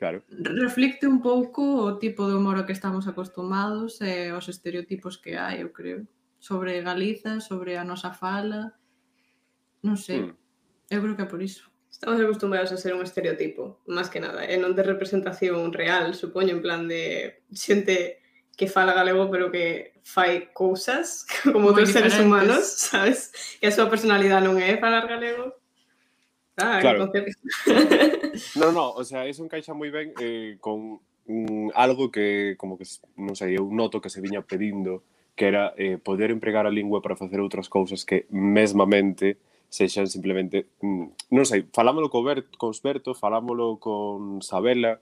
[0.00, 0.24] Claro.
[0.32, 5.20] Reflicte un pouco o tipo de humor ao que estamos acostumados e eh, os estereotipos
[5.20, 6.08] que hai, eu creo,
[6.40, 8.72] sobre Galiza, sobre a nosa fala,
[9.84, 10.24] non sei.
[10.24, 10.39] Mm.
[10.90, 11.70] Eu creo que é por iso.
[11.90, 16.58] Estamos acostumbrados a ser un estereotipo, máis que nada, e non de representación real, supoño,
[16.58, 18.18] en plan de xente
[18.58, 21.24] que fala galego pero que fai cousas
[21.54, 23.30] como outros seres humanos, sabes?
[23.62, 25.54] Que a súa personalidade non é falar galego.
[26.58, 27.06] Ah, claro.
[27.06, 27.38] Entonces...
[28.60, 32.88] no, no, o sea, eso encaixa moi ben eh, con mm, algo que como que,
[33.14, 35.06] non sei, eu noto que se viña pedindo
[35.38, 40.66] que era eh, poder empregar a lingua para facer outras cousas que mesmamente sexan simplemente,
[40.82, 44.98] mm, non sei, falámolo co Bert, con Berto, falámolo con Sabela,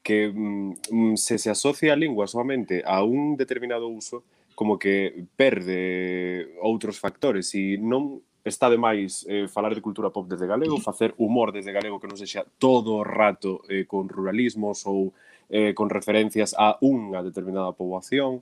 [0.00, 4.24] que mm, mm, se se asocia a lingua solamente a un determinado uso,
[4.56, 10.24] como que perde outros factores e non está de máis eh, falar de cultura pop
[10.24, 14.86] desde galego, facer humor desde galego que non sexa todo o rato eh, con ruralismos
[14.88, 15.12] ou
[15.52, 18.40] eh, con referencias a unha determinada poboación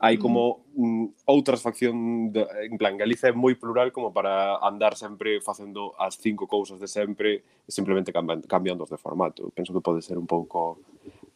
[0.00, 4.96] hai como mm, outras facción de, en plan Galiza é moi plural como para andar
[4.96, 9.52] sempre facendo as cinco cousas de sempre e simplemente cambiando, cambiando de formato.
[9.52, 10.80] Penso que pode ser un pouco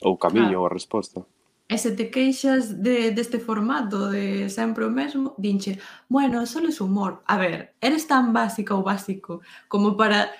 [0.00, 0.64] o camiño claro.
[0.64, 0.74] ou a ah.
[0.74, 1.20] resposta.
[1.68, 6.81] E se te queixas de, deste formato de sempre o mesmo, dinche, bueno, só es
[6.81, 7.20] humor.
[7.24, 10.33] A ver, eres tan básica ou básico como para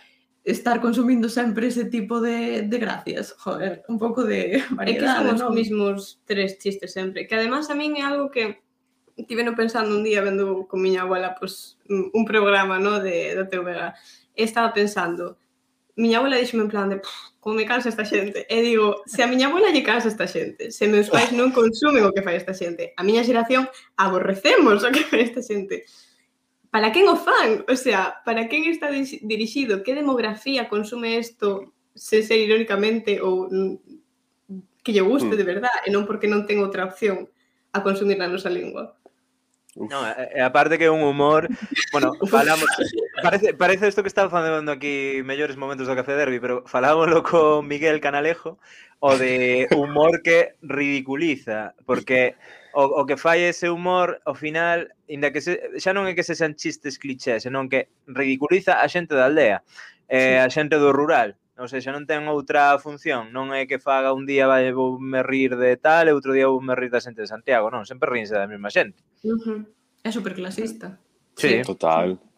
[0.45, 3.33] estar consumindo sempre ese tipo de, de gracias.
[3.39, 4.93] Joder, un pouco de variedade.
[4.93, 5.51] É que son os ¿no?
[5.51, 7.27] mismos tres chistes sempre.
[7.27, 8.61] Que además a min é algo que
[9.27, 13.95] tiveno pensando un día vendo con miña abuela pues, un programa no, de, da TVG.
[14.37, 15.39] Estaba pensando,
[15.97, 17.01] miña abuela dixome en plan de
[17.41, 18.45] como me cansa esta xente.
[18.49, 22.05] E digo, se a miña abuela lle cansa esta xente, se meus pais non consumen
[22.05, 23.65] o que fai esta xente, a miña xeración
[23.97, 25.89] aborrecemos o que fai esta xente
[26.75, 27.63] para quen o fan?
[27.71, 29.85] O sea, para quen está dirixido?
[29.85, 35.39] Que demografía consume isto se ser irónicamente ou mm, que lle guste mm.
[35.39, 37.31] de verdad e non porque non ten outra opción
[37.71, 38.99] a consumir na nosa lingua.
[39.79, 39.87] Uf.
[39.87, 41.47] No, e aparte que é un humor,
[41.95, 42.67] bueno, falamos
[43.23, 47.71] parece parece isto que está facendo aquí mellores momentos do Café Derby, pero falámoslo con
[47.71, 48.59] Miguel Canalejo
[48.99, 52.35] o de humor que ridiculiza, porque
[52.75, 56.27] o, o que fai ese humor, ao final, inda que se, xa non é que
[56.27, 59.63] se sean chistes clichés, senón que ridiculiza a xente da aldea,
[60.11, 60.43] eh, sí.
[60.43, 61.39] a xente do rural.
[61.55, 65.23] Ou seja, non ten outra función, non é que faga un día vai, vou me
[65.23, 68.11] rir de tal e outro día vou me rir da xente de Santiago, non, sempre
[68.11, 68.99] rinse da mesma xente.
[69.23, 69.61] Uh -huh.
[70.03, 70.99] É superclasista.
[71.39, 71.49] Sí.
[71.49, 71.63] sí.
[71.63, 72.19] Total.
[72.19, 72.34] Sí.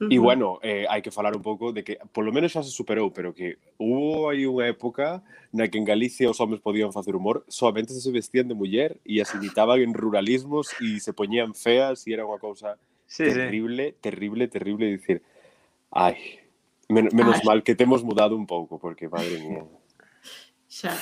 [0.00, 0.14] Uh -huh.
[0.14, 3.12] E bueno, eh, hai que falar un pouco de que polo menos xa se superou,
[3.12, 5.20] pero que hubo aí unha época
[5.52, 9.20] na que en Galicia os homes podían facer humor, soamente se vestían de muller e
[9.20, 14.00] as imitaban en ruralismos e se poñían feas e era unha cousa sí, terrible, sí.
[14.00, 15.20] terrible, terrible, terrible dicir,
[15.92, 16.16] ai,
[16.88, 17.44] men menos ai.
[17.44, 19.68] mal que temos mudado un pouco, porque madre mía.
[20.64, 20.96] Xa,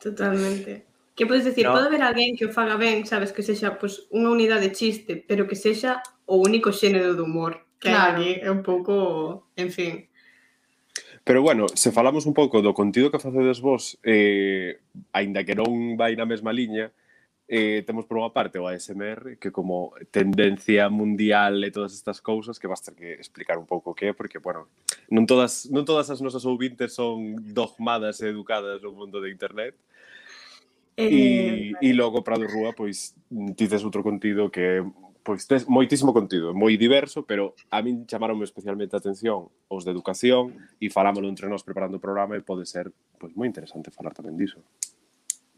[0.00, 0.88] totalmente.
[1.12, 1.76] Que podes decir, no.
[1.76, 5.20] pode haber alguén que o faga ben, sabes, que sexa pues, unha unidade de chiste,
[5.28, 8.20] pero que sexa o único xénero do humor claro.
[8.20, 10.08] Aquí é un pouco, en fin.
[11.24, 14.84] Pero bueno, se falamos un pouco do contido que facedes vos, eh,
[15.16, 16.92] aínda que non vai na mesma liña,
[17.48, 22.60] eh, temos por unha parte o ASMR, que como tendencia mundial e todas estas cousas,
[22.60, 24.68] que vas ter que explicar un pouco que é, porque, bueno,
[25.08, 29.76] non todas, non todas as nosas ouvintes son dogmadas e educadas no mundo de internet,
[30.96, 34.78] eh, E, eh, e logo Prado Rúa, pois, dices outro contido que é
[35.24, 39.90] pois tes moitísimo contido, moi diverso, pero a min chamaronme especialmente a atención os de
[39.90, 44.12] educación e falámoslo entre nós preparando o programa e pode ser pois moi interesante falar
[44.12, 44.60] tamén diso.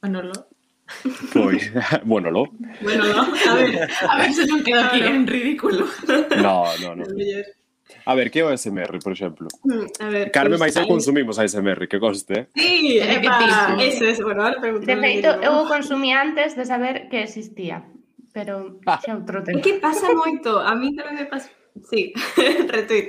[0.00, 0.32] Manolo.
[1.34, 1.66] Pois,
[2.06, 2.46] bueno, lo.
[2.80, 3.22] Bueno, lo.
[3.26, 5.90] A ver, a ver se non queda aquí en ridículo.
[6.38, 7.04] No, no, no.
[8.04, 9.46] A ver, que é o ASMR, por exemplo?
[9.62, 12.34] Mm, a ver, Carme, pois, Maisel consumimos ASMR, que coste.
[12.34, 12.46] Eh.
[12.54, 17.22] Sí, epa, eso es, bueno, ahora De feito, eu o consumí antes de saber que
[17.22, 17.86] existía
[18.36, 19.00] pero ah.
[19.00, 19.56] xa outro tema.
[19.56, 21.48] É que pasa moito, a mí tamén me pasa...
[21.88, 22.12] Sí,
[22.68, 23.08] retweet.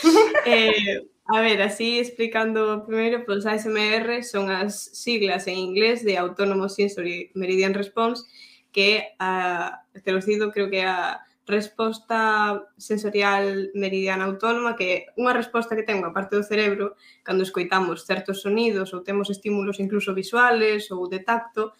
[0.48, 6.16] eh, a ver, así explicando primeiro, pois pues, ASMR son as siglas en inglés de
[6.16, 8.24] Autónomo Sensory Meridian Response,
[8.72, 15.76] que ah, a, traducido creo que a resposta sensorial meridiana autónoma, que é unha resposta
[15.76, 20.88] que ten unha parte do cerebro cando escoitamos certos sonidos ou temos estímulos incluso visuales
[20.88, 21.76] ou de tacto,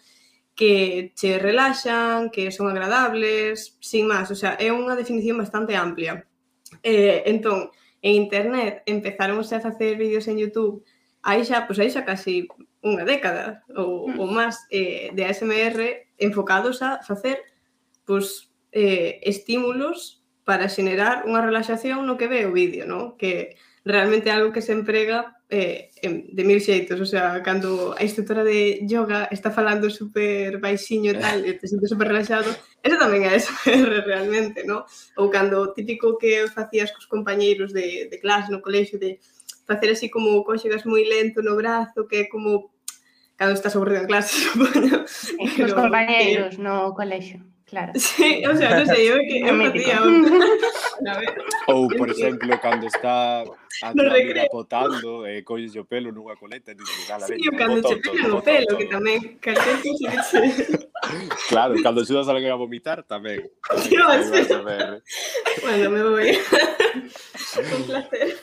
[0.55, 6.25] que che relaxan, que son agradables, sin máis, o sea, é unha definición bastante amplia.
[6.81, 10.83] Eh, entón, en internet empezaron a facer vídeos en YouTube
[11.23, 12.45] aí xa, pois aí xa casi
[12.83, 14.19] unha década ou, mm.
[14.19, 17.39] ou máis eh, de ASMR enfocados a facer
[18.03, 23.15] pois, eh, estímulos para xenerar unha relaxación no que ve o vídeo, no?
[23.15, 23.55] que
[23.87, 28.43] realmente é algo que se emprega eh, de mil xeitos, o sea, cando a instructora
[28.43, 32.49] de yoga está falando super baixiño e tal, e te sientes super relaxado,
[32.81, 34.81] eso tamén é SMR realmente, no?
[35.13, 39.21] Ou cando típico que facías cos compañeiros de, de clase no colexio, de
[39.69, 42.73] facer así como cóxegas moi lento no brazo, que é como
[43.37, 45.05] cando estás aburrido en clase, supoño.
[45.05, 46.65] Os compañeiros que...
[46.65, 47.52] no colexio.
[47.73, 47.91] Claro.
[47.95, 49.97] Sí, o sea, non sei, eu que eu podía.
[51.73, 53.41] Ou, por exemplo, cando está
[53.81, 57.41] a eh, no potando e eh, colles o pelo nunha coleta e dices, "Gala, Sí,
[57.49, 60.93] o cando che pegan o pelo, que tamén calquer cousa que che.
[61.49, 63.41] Claro, cando xudas a alguén a vomitar tamén.
[63.89, 64.29] Dios.
[65.65, 66.29] Bueno, me voy.
[67.73, 68.37] Un placer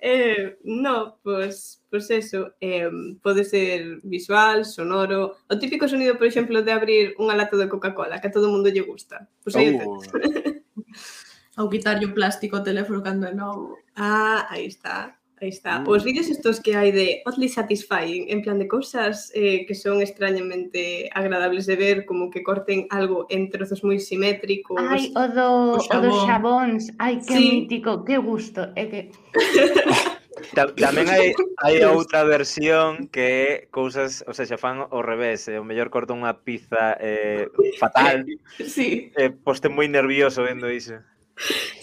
[0.00, 2.90] eh, no, pois, pues, pois pues eso, eh,
[3.22, 8.20] pode ser visual, sonoro, o típico sonido, por exemplo, de abrir unha lata de Coca-Cola,
[8.20, 9.26] que a todo mundo lle gusta.
[9.42, 9.98] Pois pues aí uh.
[11.58, 13.74] Ou quitarlle o plástico ao teléfono cando é novo.
[13.96, 15.17] Ah, aí está.
[15.40, 15.80] Aí está.
[15.80, 15.88] Mm.
[15.88, 20.02] Os vídeos estos que hai de oddly satisfying, en plan de cousas eh, que son
[20.02, 24.78] extrañamente agradables de ver, como que corten algo en trozos moi simétricos.
[24.82, 26.90] Ai, o, do, o, o dos xabóns.
[26.98, 27.66] Ai, que sí.
[27.66, 28.74] mítico, que gusto.
[28.74, 29.00] É que...
[30.54, 35.58] Tamén hai, hai outra versión que é cousas, o sea, xa fan ao revés, eh,
[35.58, 38.22] o mellor corto unha pizza eh, fatal.
[38.58, 39.10] Sí.
[39.14, 40.98] Eh, poste moi nervioso vendo iso.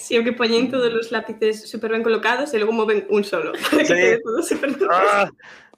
[0.05, 0.71] Sí, o que poñen mm.
[0.71, 3.57] todos os lápices super ben colocados e logo moven un solo.
[3.65, 3.97] Para que sí.
[3.97, 5.25] quede todo super ah,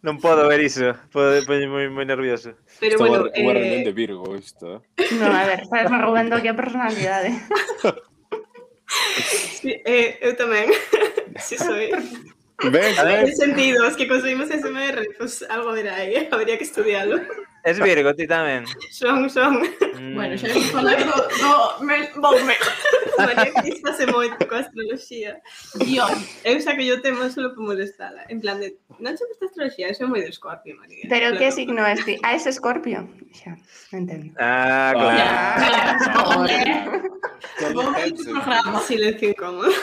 [0.03, 2.51] non podo ver iso, podo poñer moi, moi nervioso.
[2.83, 3.39] Pero Está bueno, unha, eh...
[3.39, 4.83] unha reunión de Virgo isto.
[4.99, 5.15] Eh.
[5.15, 7.39] No, a ver, estás roubando aquí a personalidade.
[9.63, 10.75] sí, eh, eu tamén.
[11.39, 11.95] sí, soy.
[12.67, 12.99] ¿Ves?
[12.99, 13.31] A ver.
[13.31, 17.23] En sentido, es que conseguimos SMR, pues algo era ahí, habría que estudiarlo.
[17.67, 18.63] Es Virgo, ti tamén.
[18.95, 19.59] Son, son.
[19.99, 20.15] Mm.
[20.15, 22.55] Bueno, xa non falei do, do me, bom, me.
[23.19, 25.43] Manifestase moito coa astroloxía.
[25.83, 26.15] Dios.
[26.47, 28.23] Eu xa que yo temo solo para molestala.
[28.31, 31.11] En plan de, non xa gusta astroloxía, eso é moi de Escorpio, María.
[31.11, 31.39] Pero claro.
[31.43, 32.15] que signo é ti?
[32.23, 33.03] Ah, es Escorpio.
[33.35, 33.59] Xa,
[33.91, 34.31] entendo.
[34.39, 35.19] Ah, claro.
[35.27, 35.59] Ah,
[37.59, 38.79] claro.
[38.87, 39.75] Silencio incómodo.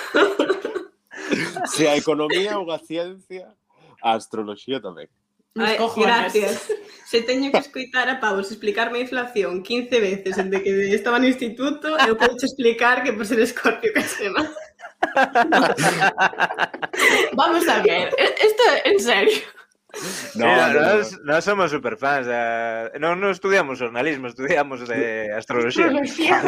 [1.68, 3.52] Se a economía ou a ciencia,
[4.00, 5.12] a astroloxía tamén.
[5.56, 6.68] Ay, gracias.
[7.06, 11.26] Se teño que escoitar a Pavos explicarme a inflación 15 veces desde que estaba no
[11.28, 14.50] instituto, eu podo explicar que por ser escorpio que se má.
[17.34, 19.38] Vamos a ver, isto en serio.
[20.34, 21.18] No, Mira, no, nós, no.
[21.24, 25.86] nós somos superfans Eh, non, non estudiamos jornalismo, estudiamos de astroloxía.
[25.86, 26.42] astroloxía.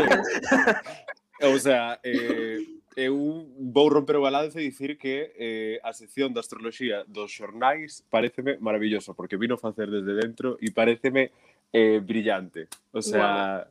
[1.46, 2.58] o sea, eh,
[2.96, 8.00] eu vou romper o balance e dicir que eh, a sección da astroloxía dos xornais
[8.08, 11.30] pareceme maravilloso, porque vino facer desde dentro e pareceme
[11.76, 12.72] eh, brillante.
[12.96, 13.68] O sea,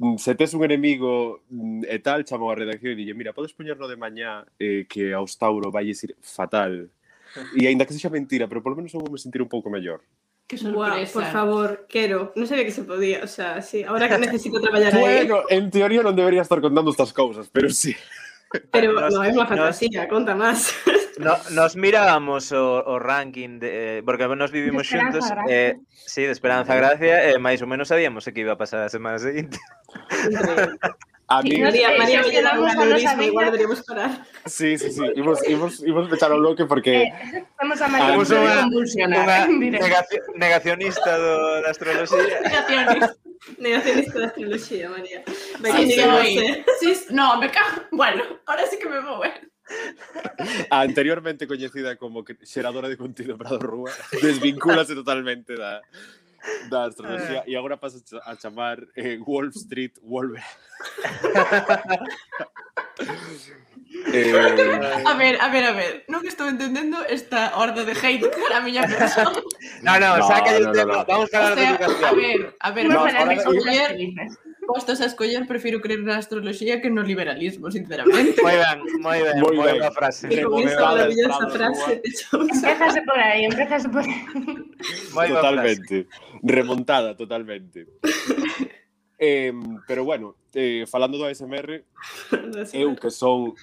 [0.00, 0.16] wow.
[0.16, 3.52] Mm, se tes un enemigo mm, e tal, chamo a redacción e dille, mira, podes
[3.52, 6.88] poñerlo de mañá eh, que a Tauro vai ir fatal.
[7.52, 10.00] E aínda que sexa mentira, pero polo menos eu vou me sentir un pouco mellor.
[10.48, 10.96] Que sorpresa.
[10.96, 12.32] Wow, por favor, quero.
[12.34, 15.28] Non sabía que se podía, o sea, sí, ahora que necesito traballar aí.
[15.28, 17.92] Bueno, en teoría non debería estar contando estas cousas, pero sí.
[18.70, 20.74] Pero nos, no é unha fantasía, nos, conta máis.
[21.20, 26.24] No, nos mirábamos o, o ranking de, eh, porque nos vivimos de xuntos eh, sí,
[26.24, 28.88] de Esperanza Gracia e eh, máis ou menos sabíamos o que iba a pasar a
[28.88, 29.60] semana seguinte.
[31.28, 31.50] A mí...
[31.50, 33.22] Sí, María, María, sí, quedamos a nosa.
[33.22, 34.24] Igual deberíamos parar.
[34.46, 35.04] Sí, sí, sí.
[35.14, 37.04] Imos, imos, imos pechar o bloque porque...
[37.04, 39.38] Eh, a María Imos unha, unha
[40.40, 42.40] negacionista do, da astroloxía.
[42.42, 43.14] Negacionista.
[43.58, 45.22] Negacionista da astrología, María.
[45.26, 46.64] Sí, que
[46.94, 47.82] sí, no, me cago.
[47.90, 49.32] Bueno, ahora sí que me vou, eh.
[50.70, 55.80] a anteriormente coñecida como que- xeradora de contido Prado Rúa, desvincúlase totalmente da,
[56.68, 60.42] da astrología e agora pasa a cha- a chamar eh, Wall Street Wolver.
[64.12, 66.04] eh, A ver, a ver, a ver.
[66.06, 69.34] Non estou entendendo esta horda de hate cara a miña persona.
[69.82, 70.94] No, no, No, saca no, el tema.
[70.94, 71.10] no, no.
[71.10, 72.16] Vamos a O hablar de sea, a educación.
[72.16, 73.90] ver, a ver, No, de cousas escoller,
[74.70, 78.38] postos a escoller, prefiro creer na astrología que no liberalismo, sinceramente.
[78.38, 79.82] Moi ben, moi ben, Moi ben.
[79.82, 80.30] boa frase.
[80.30, 81.98] Con va maravillosa frase.
[82.30, 84.14] Empezase por aí, empezase por aí.
[85.10, 85.34] Frase.
[85.34, 85.96] totalmente.
[86.46, 87.90] Remontada, totalmente.
[89.18, 89.50] eh,
[89.90, 91.84] pero bueno, eh, falando do ASMR,
[92.72, 93.54] eu que son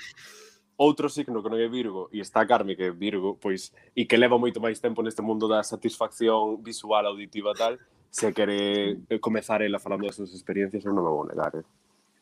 [0.78, 4.16] outro signo que non é Virgo e está Carme que é Virgo, pois e que
[4.16, 7.82] leva moito máis tempo neste mundo da satisfacción visual, auditiva tal,
[8.14, 11.52] se quere eh, comezar ela falando das súas experiencias, eu non me vou negar.
[11.58, 11.66] Eh.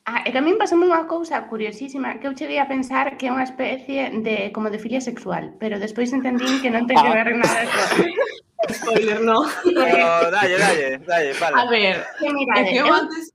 [0.05, 3.43] Ah, e tamén pasoume unha cousa curiosísima que eu cheguei a pensar que é unha
[3.43, 7.37] especie de como de filia sexual, pero despois entendín que non ten que ver ah.
[7.41, 8.07] nada con
[8.71, 9.43] Spoiler, no.
[9.65, 11.55] Eh, pero, dalle, dalle, dalle, vale.
[11.59, 13.34] A ver, que mirade, eu antes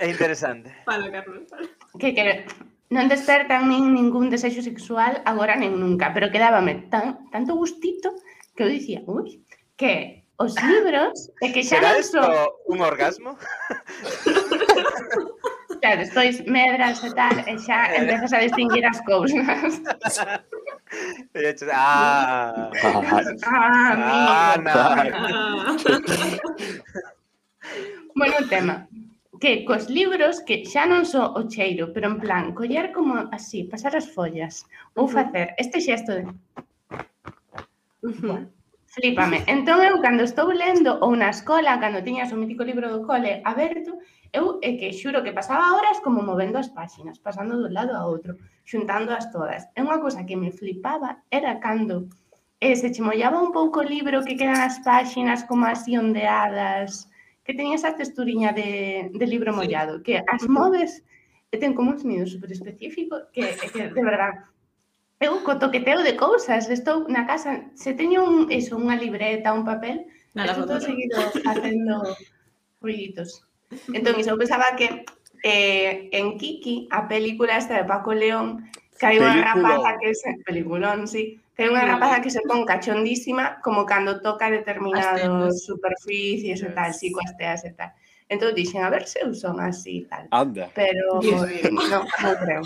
[0.00, 0.70] É interesante.
[0.84, 1.48] Fala, Carlos.
[1.48, 1.68] Fala.
[1.98, 2.44] Que.
[2.88, 8.16] Non despertan nin ningún desexo sexual agora nin nunca, pero quedábame tan, tanto gustito
[8.56, 9.44] que eu dicía, ui,
[9.76, 12.32] que os libros e que xa non son...
[12.64, 13.36] un orgasmo?
[15.84, 18.08] xa, despois medras e tal, e xa eh.
[18.08, 19.36] empezas a distinguir as cousas.
[21.36, 23.04] E xa, ah, ah,
[23.44, 25.04] ah, ah, ah,
[28.16, 28.88] Bueno tema
[29.40, 33.64] que cos libros que xa non só o cheiro, pero en plan, coller como así,
[33.64, 34.66] pasar as follas,
[34.98, 36.22] ou facer este xesto de...
[38.88, 39.44] Flipame.
[39.46, 43.44] Entón eu cando estou lendo ou na escola, cando tiñas o mítico libro do cole
[43.44, 44.00] aberto,
[44.32, 48.02] eu é que xuro que pasaba horas como movendo as páxinas, pasando dun lado a
[48.08, 48.34] outro,
[48.64, 49.68] xuntándoas todas.
[49.78, 52.08] É unha cousa que me flipaba era cando
[52.60, 57.06] eh, se che mollaba un pouco o libro que quedan as páxinas como así ondeadas,
[57.48, 61.00] que ten esa texturiña de, de libro mollado, que as moves
[61.48, 64.52] e ten como un sonido super específico que, que de verdad
[65.16, 69.64] eu co toqueteo de cousas, estou na casa, se teño un, eso, unha libreta, un
[69.64, 72.04] papel, Nada, estou todo seguido facendo
[72.84, 73.40] ruiditos.
[73.96, 75.08] Entón, iso, eu pensaba que
[75.40, 78.68] eh, en Kiki, a película esta de Paco León,
[79.00, 82.22] que hai unha rapaza que é peliculón, sí, É unha rapaza mm.
[82.22, 87.66] que se pon cachondísima como cando toca determinados superficies e tal, si, sí, coas teas
[87.66, 87.90] e tal.
[88.30, 90.24] Entón dixen, a ver se eu son así e tal.
[90.30, 90.70] Anda.
[90.76, 91.18] Pero,
[91.50, 92.04] eh, non, non
[92.38, 92.62] creo.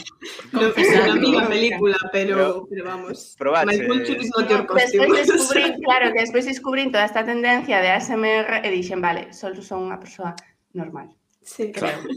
[0.53, 3.33] Confesar a miña película, pero, pero, pero vamos.
[3.41, 3.81] Probache.
[3.81, 9.01] No te despois descubrín, claro, que despois descubrín toda esta tendencia de ASMR e dixen,
[9.01, 10.37] vale, só son unha persoa
[10.77, 11.15] normal.
[11.45, 11.91] Sí, creo.
[11.91, 12.09] Claro.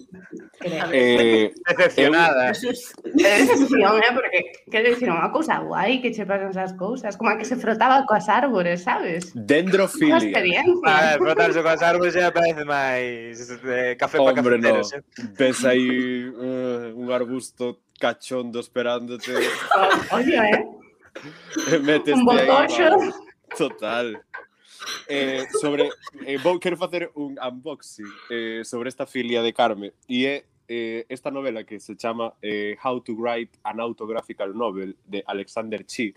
[0.59, 0.85] creo.
[0.91, 2.51] Eh, decepcionada.
[2.51, 2.53] Eh,
[3.13, 7.37] decepción, eh, porque quero dicir unha cousa guai que che pasan esas cousas, como a
[7.37, 9.33] que se frotaba coas árbores, sabes?
[9.33, 10.21] Dendrofilia.
[10.21, 10.85] Experiencia.
[10.85, 14.93] A ver, frotarse coas árbores xa parece máis eh, café para Hombre, cafeteros.
[14.93, 14.99] No.
[15.01, 15.03] Eh?
[15.33, 15.89] Ves aí
[16.29, 19.33] uh, eh, un arbusto cachondo esperándote.
[20.13, 20.61] Oye, eh?
[21.81, 22.89] Metes un bocoxo.
[23.57, 24.21] Total
[25.07, 25.89] eh, sobre
[26.25, 31.05] eh, vou quero facer un unboxing eh, sobre esta filia de Carme e é eh,
[31.09, 36.13] esta novela que se chama eh, How to Write an Autographical Novel de Alexander Chi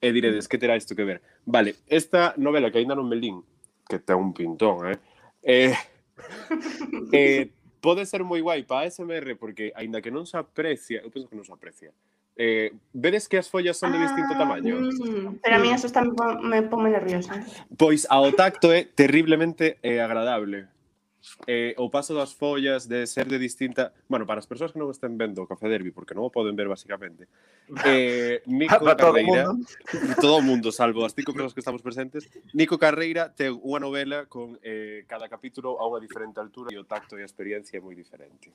[0.00, 1.22] e diredes que terá isto que ver?
[1.46, 3.42] Vale, esta novela que aínda non me lín
[3.86, 4.98] que ten un pintón eh,
[5.42, 5.74] eh,
[7.12, 7.50] eh,
[7.82, 11.38] pode ser moi guai para ASMR porque aínda que non se aprecia eu penso que
[11.38, 11.90] non se aprecia
[12.36, 14.80] Eh, vedes que as follas son de ah, distinto tamaño?
[14.80, 17.44] Mm, pero a mí eso está, me pone nerviosa.
[17.76, 20.72] Pois ao tacto é eh, terriblemente eh, agradable.
[21.46, 23.92] Eh, o paso das follas de ser de distinta...
[24.08, 26.58] Bueno, para as persoas que non estén vendo o Café Derby, porque non o poden
[26.58, 27.30] ver basicamente,
[27.86, 29.52] eh, Nico Carreira,
[30.24, 32.26] todo o mundo, salvo as cinco persoas que estamos presentes,
[32.56, 36.88] Nico Carreira ten unha novela con eh, cada capítulo a unha diferente altura e o
[36.88, 38.50] tacto e a experiencia é moi diferente.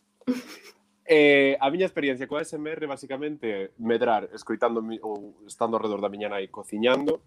[1.08, 6.52] Eh, a miña experiencia coa SMR basicamente medrar escoitando ou estando alrededor da miña nai
[6.52, 7.24] cociñando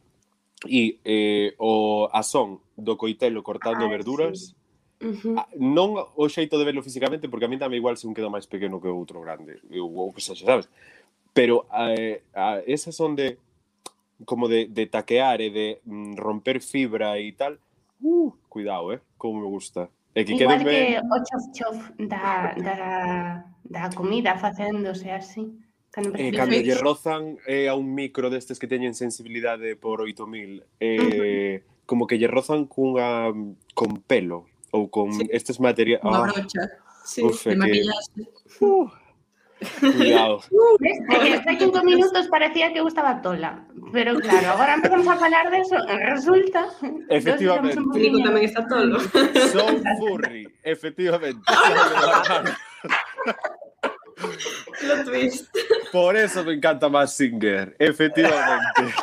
[0.68, 4.60] e eh, o a son do coitelo cortando ah, verduras sí.
[5.00, 5.56] Uh ah, -huh.
[5.56, 8.44] Non o xeito de verlo físicamente, porque a mí tamén igual se un queda máis
[8.44, 10.68] pequeno que outro grande, ou que xa sabes.
[11.32, 13.40] Pero eh, a, esas son de
[14.28, 17.56] como de, de taquear e de mm, romper fibra e tal.
[18.04, 19.88] Uh, cuidado, eh, como me gusta.
[20.14, 20.66] E que Igual ben...
[20.66, 21.78] que o chof-chof
[22.10, 22.78] da, da,
[23.62, 25.54] da comida facéndose así.
[26.14, 30.98] Eh, cando lle rozan eh, a un micro destes que teñen sensibilidade por 8000, eh,
[30.98, 31.86] uh -huh.
[31.86, 33.34] como que lle rozan cunha ah,
[33.74, 35.26] con pelo ou con sí.
[35.34, 35.98] estes materiais...
[36.06, 36.24] Unha oh.
[36.26, 36.30] Ah.
[36.30, 36.62] brocha,
[37.02, 37.58] sí, Uf, de que...
[37.58, 38.22] maquillaxe.
[38.62, 38.86] Uh,
[39.80, 40.40] Cuidado.
[41.08, 43.66] Hace cinco minutos parecía que eu estaba tola.
[43.92, 45.76] Pero claro, agora empezamos a falar de eso.
[45.86, 46.68] Resulta...
[47.08, 47.80] Efectivamente.
[47.98, 49.00] Nico tamén está tolo.
[49.52, 51.44] Son furry, efectivamente.
[54.80, 55.48] Plot twist.
[55.92, 58.94] Por eso me encanta más Singer, efectivamente.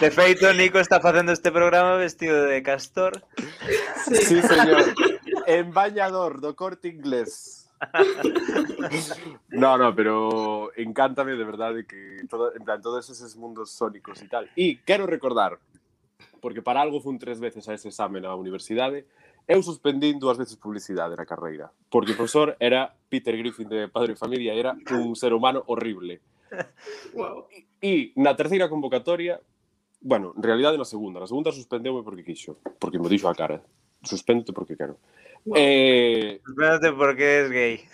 [0.00, 3.22] De feito, Nico está facendo este programa vestido de castor.
[4.06, 4.94] Sí, señor.
[5.46, 7.67] En bañador do corte inglés.
[9.50, 14.28] no, no, pero encántame de verdade que todo, en plan, todos esos mundos sónicos e
[14.28, 14.50] tal.
[14.56, 15.58] E quero recordar,
[16.40, 19.06] porque para algo fun tres veces a ese exame na universidade,
[19.48, 24.12] eu suspendín dúas veces publicidade na carreira, porque o profesor era Peter Griffin de Padre
[24.12, 26.20] e Familia, era un ser humano horrible.
[27.14, 27.48] Wow.
[27.80, 29.40] E na terceira convocatoria,
[30.00, 33.62] bueno, en realidade na segunda, na segunda suspendeume porque quixo, porque me dixo a cara
[34.02, 34.98] suspéndote porque quero.
[35.44, 35.56] Wow.
[35.56, 37.88] Eh, Espérate porque es gay.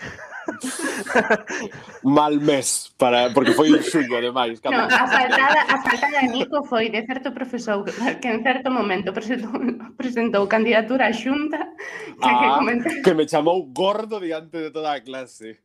[2.02, 6.64] Mal mes para porque foi en xullo ademais, no, a faltada, a faltada de Nico
[6.64, 7.84] foi de certo profesor
[8.20, 9.56] que en certo momento presentou,
[9.96, 11.72] presentou candidatura a Xunta
[12.20, 12.92] que, ah, que, comentou...
[13.02, 15.64] que me chamou gordo diante de toda a clase.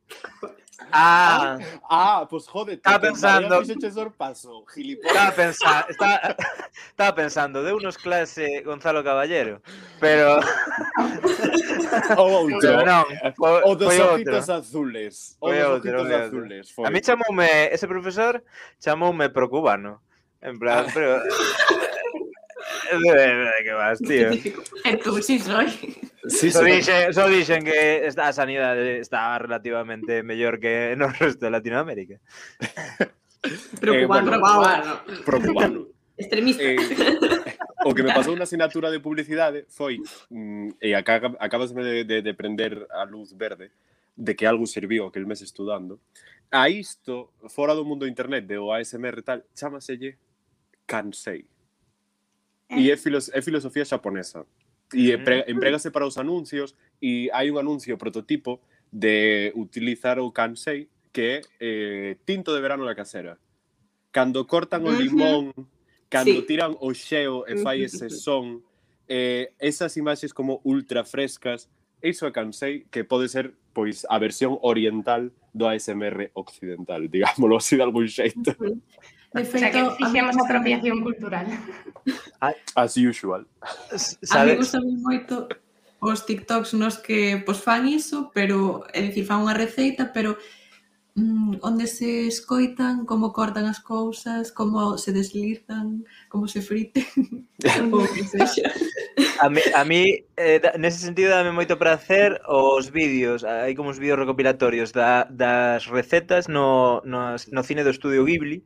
[0.92, 1.58] Ah,
[1.88, 2.76] Ah, pues jódete.
[2.76, 3.64] Estaba pensando.
[3.92, 6.20] Sorpaso, estaba pensando, estaba,
[6.90, 9.60] estaba pensando, de unos clase Gonzalo Caballero,
[10.00, 10.40] pero
[12.16, 12.58] O outro.
[12.60, 13.04] pero non,
[13.36, 15.36] foi, O dos ojitos azules.
[15.40, 16.38] O Foi dos outro, ojitos foi outro.
[16.38, 16.64] azules.
[16.72, 16.84] Foi.
[16.86, 18.42] A mí chamoume, ese profesor
[18.82, 20.00] chamoume procubano.
[20.42, 20.90] En plan, Ah.
[20.94, 21.20] pero...
[23.62, 24.30] que vas, tío?
[24.84, 25.68] En si soy.
[26.28, 31.50] Sí, só, dixen, só dixen que a sanidade está relativamente mellor que no resto de
[31.50, 32.20] Latinoamérica.
[33.80, 35.88] Preocupando, eh, bueno, preocupando.
[36.18, 36.62] Extremista.
[36.62, 36.76] Eh,
[37.84, 39.96] o que me pasou na asignatura de publicidade eh, foi,
[40.28, 43.72] mm, e acá, acabasme de, de, de prender a luz verde,
[44.12, 45.96] de que algo serviu aquel mes estudando,
[46.50, 50.18] a isto, fora do mundo internet, de o ASMR tal, chamaselle
[50.84, 51.46] cansei
[52.70, 54.44] y é, filos é filosofía japonesa.
[54.92, 55.50] Y mm.
[55.50, 58.60] emprégase para os anuncios e hai un anuncio prototipo
[58.90, 63.38] de utilizar o kansei que é eh, tinto de verano na casera.
[64.10, 65.54] Cando cortan o limón,
[66.08, 66.46] cando sí.
[66.46, 68.62] tiran o xeo e fai ese son,
[69.06, 71.70] eh, esas imaxes como ultra frescas,
[72.02, 77.76] iso é kansei que pode ser pois a versión oriental do ASMR occidental, digámoslo así
[77.76, 78.54] de algún xeito.
[79.32, 81.46] De feito, o sea que fixemos apropiación cultural.
[82.40, 83.46] Ah, as usual.
[84.30, 85.46] A mí gustame moito
[86.00, 90.34] os TikToks nos que pois, fan iso, pero, é dicir, fan unha receita, pero
[91.14, 96.02] mm, onde se escoitan, como cortan as cousas, como se deslizan,
[96.32, 97.06] como se friten,
[97.92, 98.72] ou que sexa.
[99.38, 104.00] A mí, a mí eh, nese sentido dame moito prazer os vídeos, hai como os
[104.00, 108.64] vídeos recopilatorios da, das recetas no, no, no cine do Estudio Ghibli,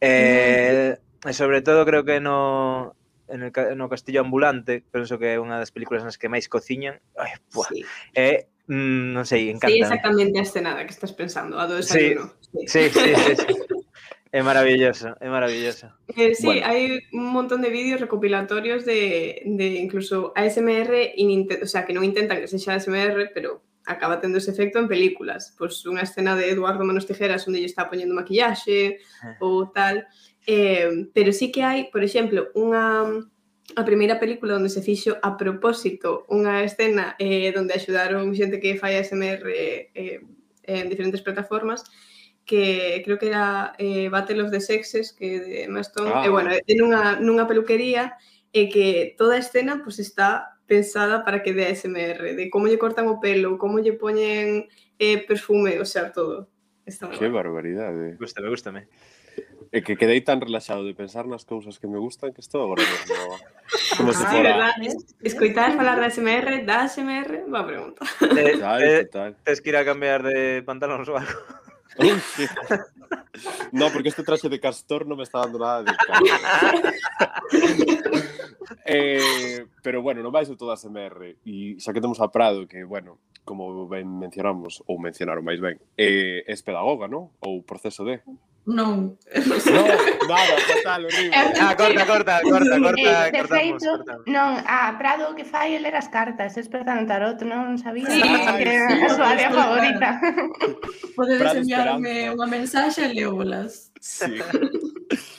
[0.00, 2.96] Eh, e sobre todo creo que no
[3.28, 7.00] en el, no Castillo Ambulante, penso que é unha das películas nas que máis cociñan.
[7.16, 7.68] Ai, buah.
[7.72, 7.80] Sí.
[8.12, 9.72] Eh, mm, non sei, encanta.
[9.72, 12.34] Sí, exactamente a escenada que estás pensando, a do desayuno.
[12.68, 13.32] Sí, sí, sí, sí.
[13.36, 13.74] sí, sí.
[14.34, 15.94] É maravilloso, é maravilloso.
[16.08, 16.66] Eh, sí, bueno.
[16.66, 22.02] hay un montón de vídeos recopilatorios de, de incluso ASMR, in, o sea, que non
[22.02, 25.54] intentan que sexa ASMR, pero acaba tendo ese efecto en películas.
[25.58, 29.36] Pois unha escena de Eduardo Manos Tijeras onde lle está poñendo maquillaxe ah.
[29.44, 30.08] ou tal.
[30.46, 33.06] Eh, pero sí que hai, por exemplo, unha
[33.76, 38.76] a primeira película onde se fixo a propósito unha escena eh, donde axudaron xente que
[38.76, 40.20] fai ASMR eh, eh,
[40.68, 41.84] en diferentes plataformas
[42.44, 46.22] que creo que era eh, Battle of the Sexes que de Maston, ah.
[46.24, 48.20] e eh, bueno, é nunha, nunha peluquería
[48.52, 52.66] e eh, que toda a escena pues está pensada para que dé ASMR, de como
[52.66, 56.48] lle cortan o pelo, como lle poñen eh, perfume, o sea, todo.
[56.86, 57.18] Está eh.
[57.18, 57.44] que mal.
[57.44, 58.16] barbaridade.
[58.16, 58.88] Gústame, gústame.
[59.74, 62.86] É que quedei tan relaxado de pensar nas cousas que me gustan que estou agora
[62.86, 63.18] mesmo.
[63.98, 64.54] Como ah, se fora.
[64.54, 64.74] Verdad.
[65.18, 68.06] Escoitar falar da SMR, da SMR, va pregunta.
[68.38, 69.34] Eh, eh, total.
[69.42, 71.34] Tes que ir a cambiar de pantalóns ou algo.
[73.72, 75.90] No, porque este traxe de castor non me está dando nada de
[78.86, 82.86] eh, pero bueno, non vais de todas MR e xa que temos a Prado que,
[82.86, 87.34] bueno, como ben mencionamos ou mencionaron máis ben, eh, es pedagoga, non?
[87.42, 88.22] Ou proceso de...
[88.64, 89.86] Non, non,
[90.24, 91.36] nada, fatal, horrible.
[91.60, 94.24] Ah, corta, corta, corta, corta, eh, de cortamos, feito, cortamos.
[94.24, 98.08] Non, ah, Prado o que fai é era as cartas, é no tarot, non sabía
[98.08, 98.24] sí.
[98.56, 100.08] que era sí, a súa área favorita.
[101.12, 103.92] Podedes Prado enviarme unha mensaxe e leolas.
[104.00, 104.40] Sí.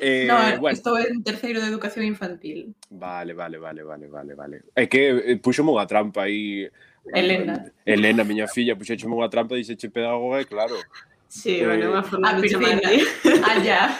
[0.00, 0.76] Eh, no, bueno.
[0.76, 2.74] estou en terceiro de educación infantil.
[2.90, 4.56] Vale, vale, vale, vale, vale, vale.
[4.76, 6.68] É que eh, puxome unha trampa aí.
[7.14, 7.72] Elena.
[7.86, 10.76] Elena, miña filla, puxéchome unha trampa e dixeche pedagoga e claro,
[11.28, 13.02] Sí, eh, bueno, unha forma de chamarle.
[13.42, 13.98] Allá.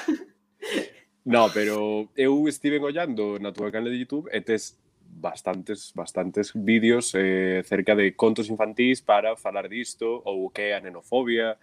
[1.26, 7.10] No, pero eu estive ollando na túa canal de YouTube e tes bastantes, bastantes vídeos
[7.18, 11.58] eh, cerca de contos infantís para falar disto ou que é a nenofobia.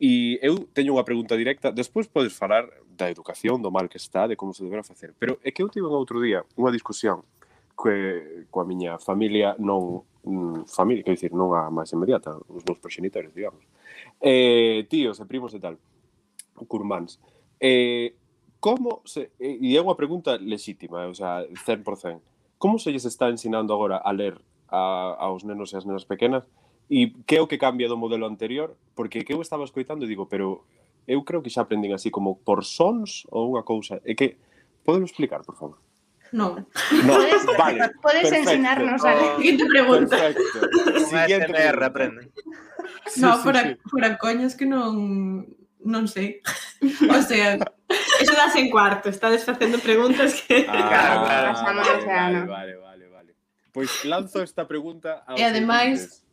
[0.00, 1.70] E eu teño unha pregunta directa.
[1.70, 5.14] Despois podes falar da educación, do mal que está, de como se deberá facer.
[5.16, 7.22] Pero é que eu tive un outro día unha discusión
[7.76, 12.80] que, coa miña familia non mm, familia, quer dicir, non a máis inmediata, os meus
[12.80, 13.62] proxenitores, digamos
[14.20, 15.76] eh, tíos e primos e tal,
[16.68, 17.20] curmáns.
[17.60, 18.14] Eh,
[18.60, 22.20] como se, eh, e é unha pregunta lexítima, eh, o sea, 100%.
[22.56, 26.48] Como se lles está ensinando agora a ler a, aos nenos e as nenas pequenas?
[26.88, 28.74] E que é o que cambia do modelo anterior?
[28.94, 30.64] Porque que eu estaba escoitando e digo, pero
[31.06, 34.02] eu creo que xa aprenden así como por sons ou unha cousa.
[34.02, 34.38] É que,
[34.82, 35.78] podelo explicar, por favor?
[36.32, 36.66] Non.
[37.04, 38.50] No, podes, vale, podes perfecto.
[38.50, 40.16] ensinarnos a la siguiente pregunta.
[40.16, 40.58] Perfecto.
[41.06, 42.30] Siguiente SMR, aprende.
[43.06, 43.76] Sí, no, sí, por, sí.
[43.90, 45.46] por coñas que non
[45.86, 46.42] non sei.
[47.08, 47.56] O sea,
[48.20, 50.66] eso das en cuarto, estades facendo preguntas que...
[50.68, 53.30] Ah, claro, claro, vale, o sea, vale, vale, vale, vale.
[53.72, 56.26] Pois lanzo esta pregunta aos E ademais,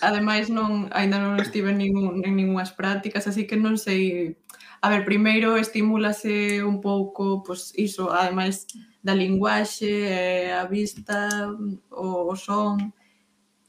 [0.00, 4.34] ademais non aínda non estive ningún, en ningunhas prácticas, así que non sei...
[4.82, 8.66] A ver, primeiro estimúlase un pouco, pois iso, ademais
[9.02, 11.50] da linguaxe, eh, a vista,
[11.90, 12.94] o, o son...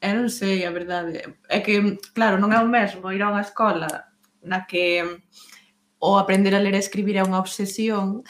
[0.04, 1.24] E non sei, a verdade.
[1.48, 4.14] É que, claro, non é o mesmo ir a unha escola
[4.44, 5.00] na que
[6.04, 8.28] o aprender a ler e escribir é unha obsesión,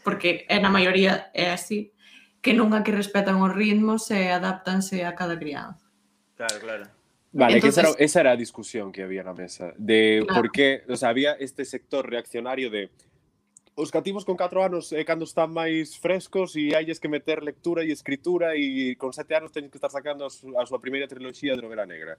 [0.00, 1.92] porque é na maioría é así,
[2.40, 5.84] que nunha que respetan os ritmos e adaptanse a cada crianza.
[6.40, 6.84] Claro, claro.
[7.36, 10.40] Vale, Entonces, que esa era, esa era a discusión que había na mesa, de claro.
[10.40, 12.88] por qué, o sea, había este sector reaccionario de
[13.76, 17.84] os cativos con 4 anos é cando están máis frescos e halles que meter lectura
[17.84, 21.04] e escritura e con 7 anos teñen que estar sacando a, su, a súa primeira
[21.04, 22.16] triloxía de novela negra.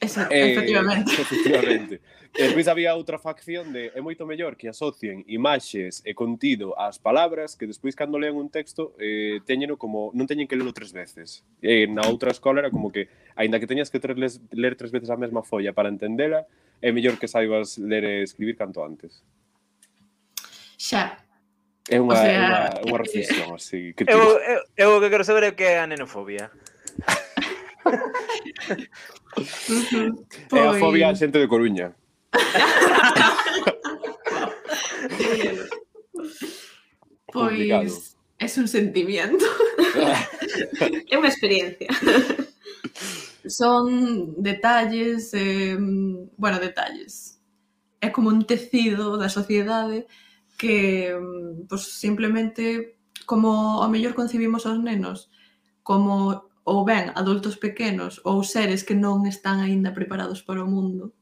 [0.00, 1.12] Exacto, eh, efectivamente.
[1.20, 1.94] efectivamente.
[2.32, 6.96] Eh, despois había outra facción de é moito mellor que asocien imaxes e contido ás
[6.96, 10.96] palabras que despois cando leen un texto eh, teñeno como non teñen que lelo tres
[10.96, 11.44] veces.
[11.60, 14.88] E eh, na outra escola era como que aínda que teñas que tres, ler tres
[14.88, 16.48] veces a mesma folla para entendela,
[16.80, 19.20] é mellor que saibas ler e escribir canto antes
[20.78, 21.18] xa.
[21.90, 24.96] É unha, o sea, é unha, é unha reflexión eh, así que eu, eu, eu
[24.96, 26.50] o que quero saber é o que é a nenofobia.
[30.48, 31.92] é a fobia a xente de Coruña.
[37.28, 39.44] pois é un sentimiento.
[41.12, 41.92] é unha experiencia.
[43.44, 45.76] Son detalles, eh,
[46.36, 47.40] bueno, detalles.
[48.00, 50.06] É como un tecido da sociedade
[50.64, 52.96] que mm, pues, simplemente
[53.26, 55.28] como a mellor concibimos aos nenos
[55.84, 61.12] como ou ben adultos pequenos ou seres que non están aínda preparados para o mundo,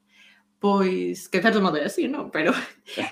[0.62, 2.30] pois que certo modo é así, non?
[2.30, 2.54] Pero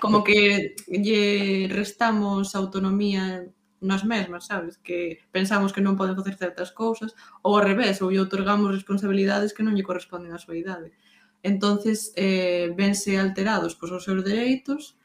[0.03, 3.43] como que lle restamos autonomía
[3.83, 4.79] nos mesmas, sabes?
[4.79, 7.11] Que pensamos que non poden facer certas cousas
[7.43, 10.95] ou ao revés, ou lle otorgamos responsabilidades que non lle corresponden á súa idade.
[11.43, 14.95] Entonces, eh, vense alterados pois, os seus dereitos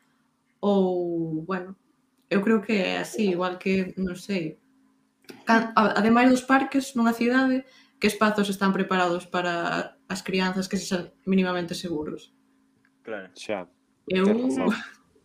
[0.61, 1.77] ou, bueno,
[2.31, 4.59] eu creo que é así, igual que, non sei,
[5.47, 7.65] ademais dos parques nunha cidade,
[7.99, 12.35] que espazos están preparados para as crianzas que sexan mínimamente seguros?
[13.03, 13.69] Claro, xa.
[14.07, 14.27] Eu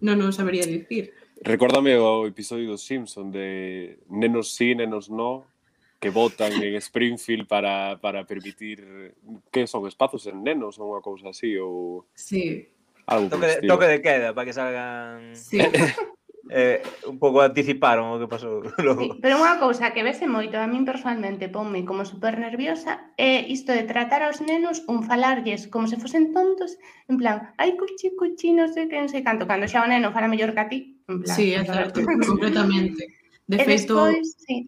[0.01, 1.13] non non sabería dicir.
[1.41, 5.45] Recórdame o episodio dos Simpson de nenos sí, nenos no,
[6.01, 9.13] que votan en Springfield para, para permitir
[9.53, 12.73] que son espazos en nenos ou unha cousa así ou Sí,
[13.05, 15.35] Algo toque, de, toque de queda para que salgan...
[15.35, 15.59] Sí.
[16.51, 19.01] eh, un pouco anticiparon o que pasou logo.
[19.07, 23.47] Sí, pero unha cousa que vese moito a min personalmente ponme como super nerviosa é
[23.47, 26.75] isto de tratar aos nenos un falarlles como se fosen tontos,
[27.07, 30.11] en plan, ai cuchi cuchi, non sei que, non sei canto, cando xa o neno
[30.11, 31.35] fala mellor que a ti, en plan.
[31.39, 33.07] Sí, é certo, completamente.
[33.47, 34.67] De e feito, despois, sí.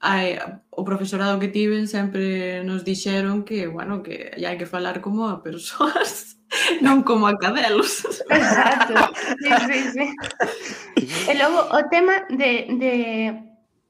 [0.00, 0.36] Ai,
[0.68, 5.44] o profesorado que tiven sempre nos dixeron que, bueno, que hai que falar como a
[5.44, 6.33] persoas
[6.80, 8.04] non como a cadelos.
[8.30, 8.94] Exacto,
[9.40, 10.06] sí, sí, sí.
[11.30, 12.92] E logo o tema de, de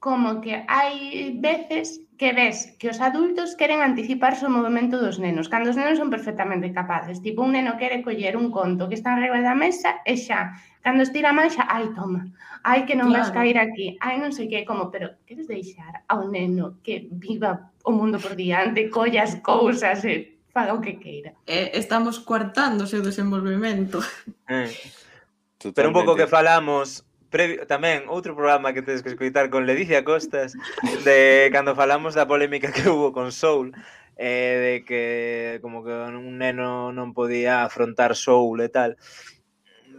[0.05, 5.49] como que hai veces que ves que os adultos queren anticiparse o movimento dos nenos,
[5.51, 7.19] cando os nenos son perfectamente capaces.
[7.25, 10.55] Tipo, un neno quere coller un conto que está en regla da mesa e xa,
[10.85, 12.23] cando estira máis, xa, ai, toma,
[12.63, 13.27] ai, que non claro.
[13.27, 17.73] vas cair aquí, ai, non sei que, como, pero queres deixar ao neno que viva
[17.83, 21.35] o mundo por diante, colla as cousas e faga o que queira.
[21.43, 23.99] Eh, estamos coartando o seu desenvolvemento.
[24.47, 24.71] Eh.
[25.59, 25.75] Totalmente.
[25.75, 30.07] Pero un pouco que falamos previo, tamén outro programa que tedes que escoitar con Ledicia
[30.07, 30.55] Costas
[31.03, 33.75] de cando falamos da polémica que hubo con Soul
[34.15, 38.95] eh, de que como que un neno non podía afrontar Soul e tal.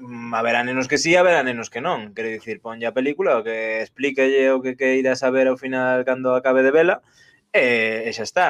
[0.01, 2.17] Mm, haberá nenos que sí, haberá nenos que non.
[2.17, 6.33] Quero dicir, ponlle a película, o que explíquelle o que queira saber ao final cando
[6.33, 7.05] acabe de vela,
[7.53, 8.47] e, e xa está.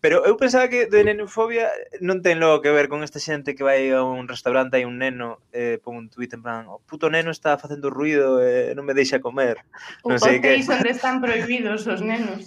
[0.00, 1.66] Pero eu pensaba que de nenofobia
[1.98, 5.02] non ten logo que ver con esta xente que vai a un restaurante e un
[5.02, 8.78] neno eh, pon un tuit en plan o puto neno está facendo ruido e eh,
[8.78, 9.58] non me deixa comer.
[10.06, 10.62] Non sei que...
[10.62, 12.46] onde están prohibidos os nenos.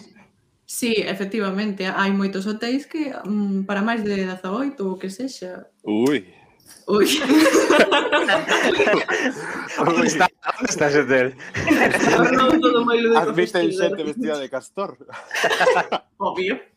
[0.64, 5.68] Sí, efectivamente, hai moitos hotéis que mm, para máis de 18 ou que sexa.
[5.84, 6.24] Ui.
[6.88, 7.08] Ui.
[9.76, 11.36] onde está, onde está ese hotel?
[13.20, 14.95] Admite el xente vestida de castor.
[16.16, 16.71] Obvio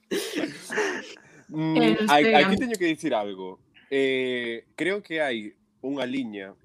[1.49, 3.61] mm, eh, hai, aquí teño que dicir algo.
[3.91, 6.57] Eh, creo que hai unha liña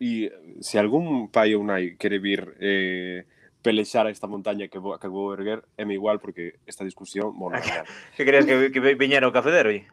[0.00, 0.32] e eh,
[0.64, 3.26] se algún pai ou nai quere vir eh,
[3.62, 7.36] pelexar a esta montaña que vou, que vou erguer, é me igual porque esta discusión,
[7.36, 7.60] bueno,
[8.16, 9.84] que querías que, que viñera o café de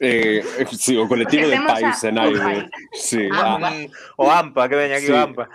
[0.00, 2.08] eh, eh, sí, o colectivo de pais a...
[2.08, 2.68] en aire.
[2.92, 3.70] Sí, ah, ah a...
[3.70, 3.86] Mm,
[4.16, 5.12] o AMPA, que veña aquí sí.
[5.12, 5.48] o AMPA.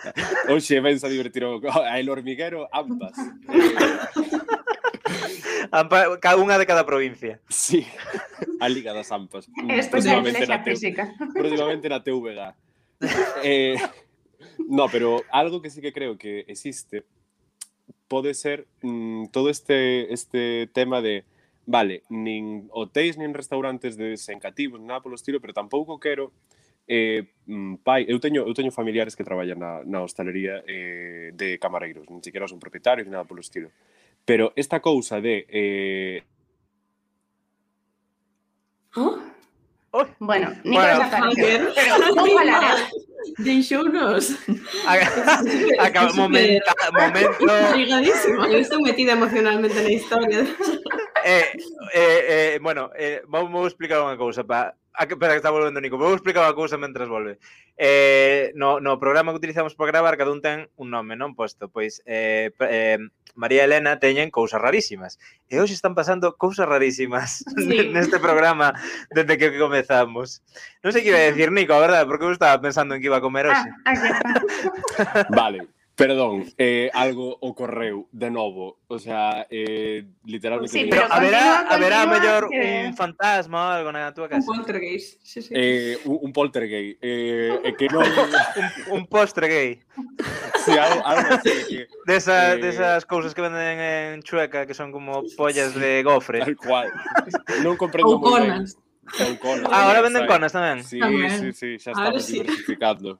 [0.49, 3.17] Oxe, vens a divertir o, a El Hormiguero, AMPAs.
[3.19, 4.38] Eh,
[6.23, 7.39] cada unha de cada provincia.
[7.49, 7.85] Sí,
[8.59, 9.47] a Liga das Ampas.
[9.91, 11.11] Próximamente na, física.
[11.33, 12.55] próximamente na TVG.
[13.43, 13.75] Eh,
[14.67, 17.03] no, pero algo que sí que creo que existe
[18.07, 21.23] pode ser mm, todo este, este tema de
[21.69, 26.33] vale, nin hotéis nin restaurantes desencativos, nada polo estilo, pero tampouco quero
[26.89, 31.61] eh, mm, pai, eu teño, eu teño familiares que traballan na, na hostalería eh, de
[31.61, 33.69] camareiros, nin siquiera son propietarios, nada polo estilo.
[34.29, 36.23] Pero esta cousa de eh,
[38.95, 39.17] Oh,
[39.89, 41.09] Oh, Bueno, Nico Bueno.
[41.33, 42.85] Pero falaré.
[43.39, 44.35] deixounos
[45.79, 48.45] acaba, momento, momento ligadísimo.
[48.45, 50.45] Eu estou metida emocionalmente na historia.
[51.25, 51.49] eh,
[51.93, 52.21] eh,
[52.53, 55.97] eh, bueno, eh, vou explicar unha cousa pa, A que, espera, que está volvendo Nico.
[55.97, 57.39] Vou explicar a cousa mentre volve.
[57.77, 61.71] Eh, no, no programa que utilizamos para gravar, cada un ten un nome, non posto.
[61.71, 62.99] Pois, eh, eh,
[63.39, 65.15] María Elena teñen cousas rarísimas.
[65.47, 67.87] E hoxe están pasando cousas rarísimas sí.
[67.95, 68.75] neste programa
[69.15, 70.43] desde que comezamos.
[70.83, 73.07] Non sei que iba a decir, Nico, a verdade, porque eu estaba pensando en que
[73.07, 73.69] iba a comer hoxe.
[73.87, 75.78] Ah, ah vale.
[75.99, 80.71] Perdón, eh, algo ocorreu de novo, o sea, eh, literalmente...
[80.71, 82.87] Sí, pero haberá, haberá mellor que...
[82.87, 84.47] un fantasma ou algo na túa casa.
[84.47, 85.51] Un poltergeist, sí, sí.
[85.51, 88.07] Eh, un, un poltergeist, eh, eh, que non...
[88.07, 89.69] un, un postre gay.
[90.63, 91.51] Sí, algo, algo así.
[91.67, 92.63] Que, Desa, eh...
[92.63, 96.39] Desas cousas que venden en Chueca que son como pollas de gofre.
[96.39, 96.95] Tal cual.
[97.59, 98.63] Non comprendo moi ben.
[99.19, 99.67] Ou conas.
[99.67, 100.79] Ah, ahora venden conas tamén.
[100.79, 101.27] Sí, tamén.
[101.27, 102.39] sí, sí, xa estamos sí.
[102.39, 103.19] diversificando.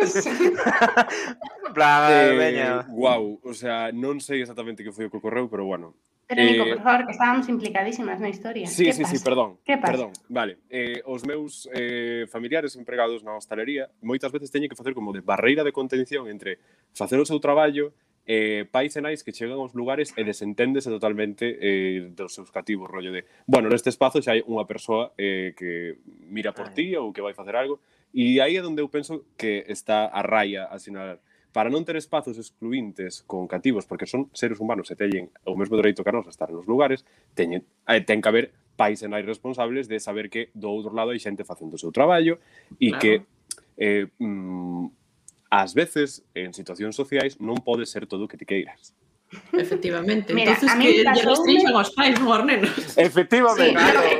[1.74, 2.82] Plan, eh, veña.
[2.88, 5.94] Guau, o sea, non sei exactamente que foi o que ocorreu, pero bueno.
[6.30, 8.66] Pero, Nico, eh, por favor, que estábamos implicadísimas na historia.
[8.70, 9.16] Sí, sí, pasa?
[9.16, 9.58] sí, perdón.
[9.66, 9.92] Que pasa?
[9.92, 10.62] Perdón, vale.
[10.70, 15.26] Eh, os meus eh, familiares empregados na hostalería moitas veces teñen que facer como de
[15.26, 16.62] barreira de contención entre
[16.94, 17.90] facer o seu traballo
[18.30, 22.86] eh, pais e nais que chegan aos lugares e desenténdese totalmente eh, dos seus cativos,
[22.86, 25.98] rollo de, bueno, neste espazo xa hai unha persoa eh, que
[26.30, 27.82] mira por ti ou que vai facer algo,
[28.12, 31.20] E aí é onde eu penso que está a raya a sinalar.
[31.50, 35.74] Para non ter espazos excluintes con cativos, porque son seres humanos e teñen o mesmo
[35.74, 37.02] dereito que a nós a estar nos lugares,
[37.34, 38.46] teñen, eh, ten que haber
[38.78, 41.90] pais e nai responsables de saber que do outro lado hai xente facendo o seu
[41.90, 42.38] traballo
[42.78, 43.02] e claro.
[43.02, 43.12] que
[43.82, 44.86] eh, mm,
[45.50, 48.94] ás veces en situacións sociais non pode ser todo o que ti queiras.
[49.52, 50.34] Efectivamente.
[50.34, 52.74] Mira, Entonces, a que lle restrinxan aos pais, non aos nenos.
[52.98, 53.70] Efectivamente.
[53.70, 54.18] Sí, claro, que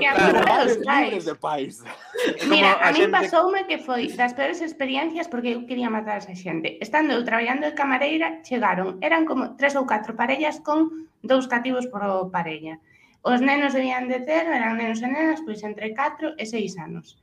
[0.87, 1.75] claro, libres de pais.
[2.51, 3.15] Mira, a, a mí gente...
[3.15, 6.79] pasoume que foi das peores experiencias porque eu quería matar a esa xente.
[6.79, 11.91] Estando eu traballando de camareira, chegaron, eran como tres ou catro parellas con dous cativos
[11.91, 12.79] por parella.
[13.21, 17.20] Os nenos debían de ter, eran nenos e nenas, pois entre 4 e 6 anos.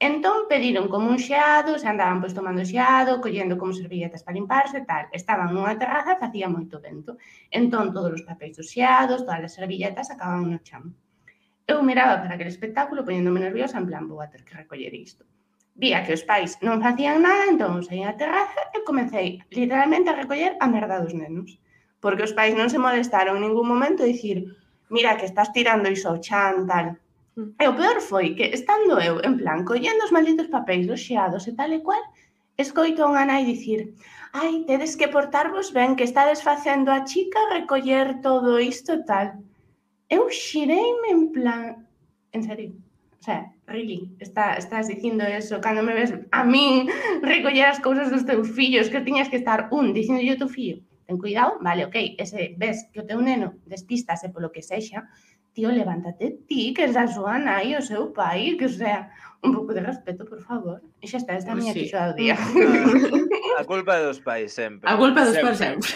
[0.00, 4.78] Entón pediron como un xeado, se andaban pois tomando xeado, collendo como servilletas para limparse,
[4.78, 5.04] e tal.
[5.10, 7.18] Estaban nunha terraza e facía moito vento.
[7.50, 10.94] Entón todos os papéis dos xeados, todas as servilletas acababan no chan.
[11.66, 15.26] Eu miraba para aquel espectáculo poñéndome nerviosa en plan vou a ter que recoller isto.
[15.74, 20.18] Vía que os pais non facían nada, entón saí á terraza e comecei literalmente a
[20.22, 21.58] recoller a merda dos nenos.
[21.98, 24.38] Porque os pais non se molestaron en ningún momento a dicir
[24.94, 26.94] mira que estás tirando iso ao chan, tal
[27.38, 27.54] Mm.
[27.62, 31.46] E o peor foi que, estando eu, en plan, collendo os malditos papéis dos xeados
[31.46, 32.02] e tal e cual,
[32.58, 33.94] escoito a unha nai dicir
[34.32, 39.26] ai, tedes que portarvos ben, que estades facendo a chica recoller todo isto e tal.
[40.08, 41.86] Eu xireime en plan,
[42.32, 42.70] en serio,
[43.20, 46.88] o sea, really, está, estás dicindo eso, cando me ves a min
[47.22, 50.82] recoller as cousas dos teus fillos, que tiñas que estar un, dicindo yo teu fillo,
[51.06, 55.08] ten cuidado, vale, ok, ese, ves que o teu neno despistase polo que sexa,
[55.52, 59.10] tío, levántate ti, que es a súa nai, o seu pai, que, o sea,
[59.42, 60.82] un pouco de respeto, por favor.
[61.00, 61.86] E xa está, esta miña sí.
[61.86, 62.36] do día.
[63.58, 64.86] A culpa dos pais sempre.
[64.90, 65.90] A culpa dos pais sempre.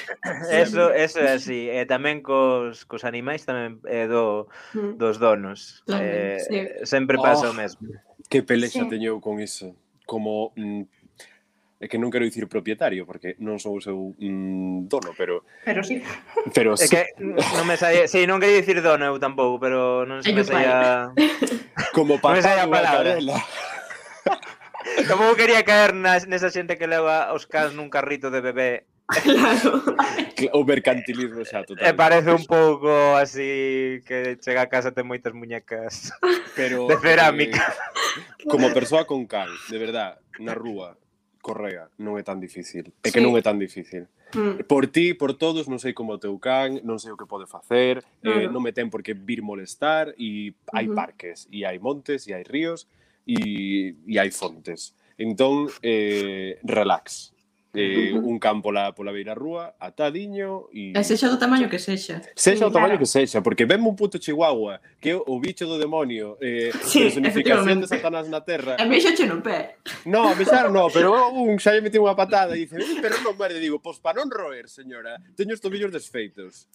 [0.51, 1.67] Eso, eso é así.
[1.67, 4.95] Eh, e tamén cos, cos animais tamén é eh, do, mm.
[4.99, 5.83] dos donos.
[5.87, 6.59] Tamén, eh, sí.
[6.87, 7.91] Sempre pasa oh, o mesmo.
[8.31, 8.91] Que pelexa sí.
[8.91, 9.75] teñeu con iso.
[10.07, 11.02] Como mm,
[11.83, 15.83] é que non quero dicir propietario porque non sou o seu mm, dono, pero Pero
[15.83, 15.99] sí.
[16.55, 16.87] Pero sí.
[16.87, 20.23] É que non me saía, si sí, non quería dicir dono eu tampouco, pero non
[20.23, 21.11] se me saía
[21.97, 23.19] como para non me saía a palabra.
[25.11, 28.73] Tampouco quería caer nas, nesa xente que leva os cans nun carrito de bebé
[29.13, 29.83] Claro.
[30.55, 31.83] o mercantilismo xa eh, total.
[31.83, 36.15] E parece un pouco así que chega a casa ten moitas muñecas
[36.55, 37.59] pero de cerámica.
[37.59, 40.97] Eh, como persoa con cal, de verdad, na rúa,
[41.43, 42.95] Correa, non é tan difícil.
[43.03, 43.25] É que sí.
[43.27, 44.07] non é tan difícil.
[44.33, 44.65] Mm.
[44.71, 47.51] Por ti, por todos, non sei como o teu can, non sei o que pode
[47.51, 48.47] facer, eh, claro.
[48.47, 50.97] eh, non me ten por que vir molestar, e hai uh -huh.
[50.97, 52.87] parques, e hai montes, e hai ríos,
[53.27, 54.95] e, e hai fontes.
[55.19, 57.35] Entón, eh, relax
[57.75, 60.93] eh, un campo lá pola beira rúa, atadiño e...
[60.93, 62.21] E sexa do tamaño que sexa.
[62.37, 63.03] Sexa sí, do tamaño claro.
[63.03, 67.09] que sexa, porque vemos un puto chihuahua que é o bicho do demonio, eh, sí,
[67.09, 68.77] personificación de Satanás na Terra.
[68.77, 69.81] A mexa che no pé.
[70.05, 73.33] No, a mexar no, pero un xa lle metí unha patada e dice, pero non
[73.37, 76.69] morde, digo, pois para non roer, señora, teño os tobillos desfeitos.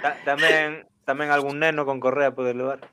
[0.00, 2.84] Ta tamén Tamén algún neno con correa pode levar.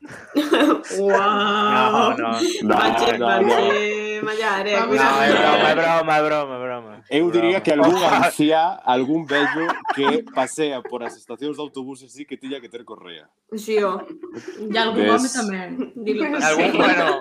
[0.96, 2.14] Wow.
[2.16, 2.74] No, no.
[2.78, 4.72] Bache, bache, mallare.
[4.72, 6.92] No, é broma, é broma, é broma, é broma.
[7.10, 12.24] Eu diría que algún anciá, algún vello que pasea por as estacións de autobuses sí
[12.24, 13.28] que tiña que ter correa.
[13.52, 14.00] Sí, o.
[14.00, 15.92] E algún home tamén.
[15.92, 16.24] Dilo.
[16.40, 17.20] Algún, bueno,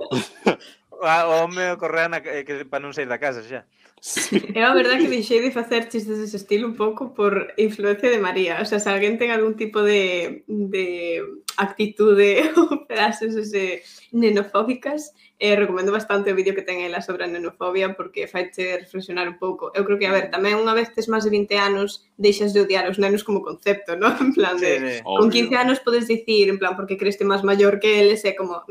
[0.95, 3.67] o home correa na, eh, que, para non sair da casa xa.
[4.05, 4.37] Sí.
[4.61, 8.61] A verdade que deixei de facer chistes dese estilo un pouco por influencia de María.
[8.61, 11.25] O sea, se alguén ten algún tipo de, de
[11.57, 13.81] actitude ou frases ese,
[14.13, 15.09] nenofóbicas,
[15.41, 19.41] eh, recomendo bastante o vídeo que ten ela sobre a nenofobia porque faiche reflexionar un
[19.41, 19.73] pouco.
[19.73, 22.61] Eu creo que, a ver, tamén unha vez tes máis de 20 anos deixas de
[22.61, 24.13] odiar os nenos como concepto, ¿no?
[24.21, 27.81] En plan de, sí, con 15 anos podes dicir, en plan, porque creste máis maior
[27.81, 28.61] que eles, é como,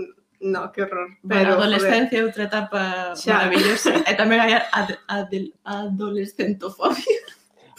[0.44, 1.08] No, que horror.
[1.26, 2.24] Pero, bueno, adolescencia joder.
[2.24, 2.80] outra etapa
[3.16, 3.48] xa.
[3.48, 3.96] maravillosa.
[4.04, 4.84] e tamén hai a, ah,
[5.32, 7.20] eh, a, a adolescentofobia.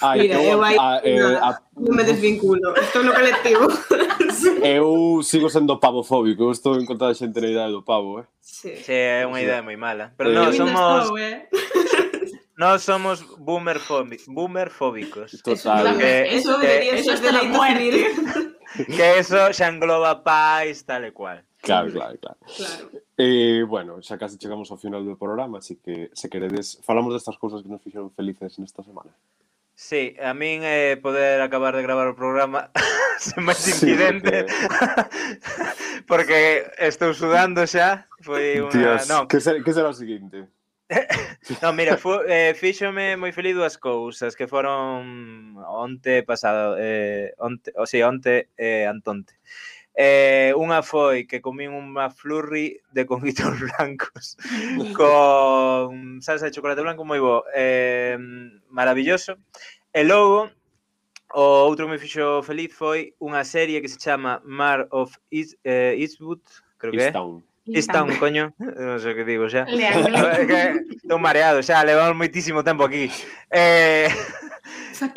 [0.01, 1.49] Ai, Mira, eu, eu hai, a, eh, nada, a...
[1.77, 3.69] non me desvinculo, estou no colectivo.
[4.65, 8.25] eu sigo sendo pavofóbico, eu estou en contra da xente na idade do pavo, eh?
[8.41, 10.17] Sí, sí é unha idea moi mala.
[10.17, 11.05] Pero eh, non, somos...
[11.05, 11.45] Estou, eh?
[12.57, 13.77] Nós somos boomer,
[14.27, 15.37] boomer fóbicos.
[15.43, 15.85] Total.
[15.87, 21.05] Eso, eh, eso debería eh, ser de la muerte que eso xa engloba pais, tal
[21.07, 21.43] e cual.
[21.65, 22.37] Claro, claro, claro.
[22.45, 22.85] claro.
[23.17, 27.39] Eh, bueno, xa casi chegamos ao final do programa, así que se queredes, falamos destas
[27.39, 29.15] cousas que nos fixeron felices nesta semana.
[29.75, 32.71] Sí, a min eh, poder acabar de gravar o programa
[33.19, 34.55] sen máis incidente sí,
[36.07, 36.71] porque...
[36.71, 38.71] porque estou sudando xa foi unha...
[38.71, 39.27] Dios, no.
[39.27, 40.47] que, ser, que será o seguinte?
[41.61, 47.73] non, mira, fu, eh, fíxome moi feliz dúas cousas que foron onte pasado, eh, onte,
[47.73, 49.33] o sea, onte eh, antonte.
[49.95, 54.35] Eh, unha foi que comín unha flurry de conguitos blancos
[54.91, 58.19] con salsa de chocolate blanco moi bo, eh,
[58.69, 59.41] maravilloso.
[59.89, 60.51] E logo,
[61.33, 65.97] o outro me fixo feliz foi unha serie que se chama Mar of East, eh,
[65.97, 66.43] Eastwood,
[66.77, 67.13] creo que é.
[67.65, 69.65] Está un coño, non sei o que digo xa.
[69.65, 73.09] Estou mareado xa, levamos moitísimo tempo aquí.
[73.49, 74.05] Eh,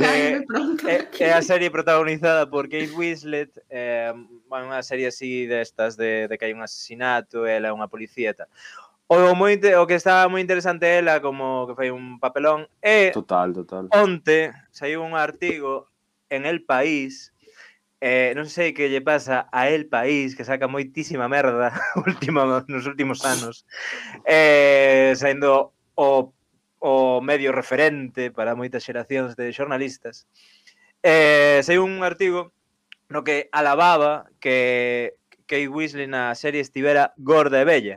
[0.01, 4.17] eh, pronto eh, é a serie protagonizada por Kate Winslet, eh,
[4.49, 8.33] bueno, unha serie así destas de, de que hai un asesinato, ela é unha policía
[8.33, 8.49] e tal.
[9.09, 13.13] O, moi, o que está moi interesante ela, como que foi un papelón, é...
[13.13, 13.93] Total, total.
[13.93, 15.93] Onte saiu un artigo
[16.33, 17.33] en El País
[18.01, 21.75] Eh, non sei que lle pasa a El País, que saca moitísima merda
[22.07, 23.67] última, nos últimos anos,
[24.23, 26.31] eh, saindo o,
[26.79, 30.31] o medio referente para moitas xeracións de xornalistas.
[31.03, 32.55] Eh, sei un artigo
[33.11, 35.19] no que alababa que
[35.51, 37.97] Kate Weasley na serie estivera gorda e bella.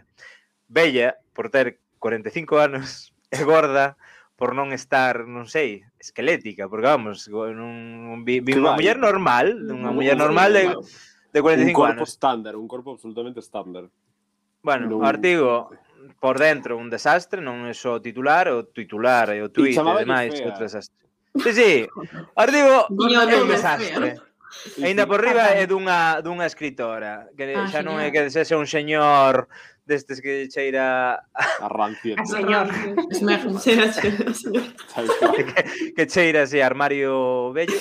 [0.66, 4.02] Bella por ter 45 anos e gorda
[4.34, 10.18] por non estar, non sei, esquelética, porque vamos, un, un, unha muller normal, unha muller
[10.18, 10.64] normal de,
[11.30, 11.70] de 45 anos.
[11.70, 12.10] Un corpo anos.
[12.10, 13.86] estándar, un corpo absolutamente estándar.
[14.66, 15.06] Bueno, non...
[15.06, 15.70] Artigo,
[16.18, 19.94] por dentro un desastre, non é só o titular, o titular e o tweet e
[20.02, 20.98] demais, outro desastre.
[21.38, 21.72] Sí, sí,
[22.36, 22.90] Artigo
[23.30, 24.18] é un desastre.
[24.18, 24.84] Fea.
[24.84, 28.68] Ainda por riba é dunha, dunha escritora que ah, xa non é que sexa un
[28.68, 29.48] señor
[29.92, 32.16] destes que cheira a rancio.
[32.16, 32.72] A señor.
[33.60, 34.64] cheira, cheira, señor.
[35.36, 37.76] que, que cheira ese armario bello.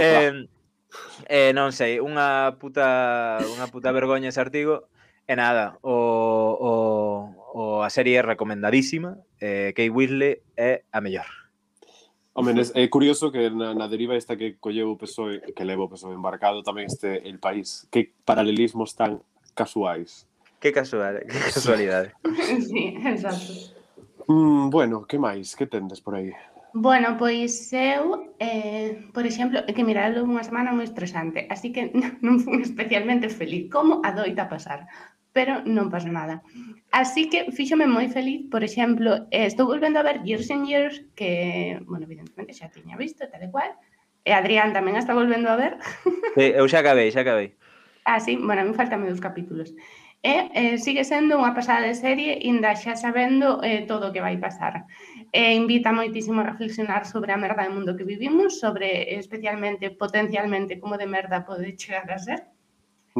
[0.00, 0.48] eh,
[1.28, 4.88] eh, non sei, unha puta unha puta vergoña ese artigo.
[5.24, 5.96] E nada, o,
[6.60, 6.72] o,
[7.56, 11.28] o a serie é recomendadísima, eh, Kate Whitley é a mellor.
[12.36, 15.88] Home, é curioso que na, na deriva esta que colleu o PSOE, que levo o
[15.88, 17.86] PSOE embarcado, tamén este el país.
[17.94, 19.22] Que paralelismos tan
[19.54, 20.26] casuais.
[20.64, 22.14] Que casual, que casualidade.
[22.68, 23.52] sí, exacto.
[24.28, 25.52] Mm, bueno, que máis?
[25.54, 26.32] Que tendes por aí?
[26.72, 31.92] Bueno, pois eu, eh, por exemplo, que mira, unha semana moi estresante, así que
[32.24, 34.88] non fui especialmente feliz, como adoita pasar,
[35.36, 36.40] pero non pasa nada.
[36.88, 41.04] Así que fíxome moi feliz, por exemplo, eh, estou volvendo a ver Years and Years,
[41.12, 43.76] que, bueno, evidentemente xa tiña visto, tal e cual,
[44.24, 45.76] e Adrián tamén está volvendo a ver.
[46.32, 47.52] Sí, eu xa acabei, xa acabei.
[48.08, 49.72] Ah, sí, bueno, a mí faltan meus capítulos.
[49.72, 54.12] Eh, e eh, sigue sendo unha pasada de serie, inda xa sabendo eh, todo o
[54.16, 54.88] que vai pasar.
[55.28, 59.92] E eh, invita moitísimo a reflexionar sobre a merda do mundo que vivimos, sobre especialmente,
[59.92, 62.40] potencialmente, como de merda pode chegar a ser.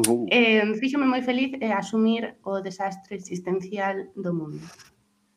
[0.01, 0.25] Uh.
[0.33, 4.65] Eh, fíxome moi feliz eh, asumir o desastre existencial do mundo.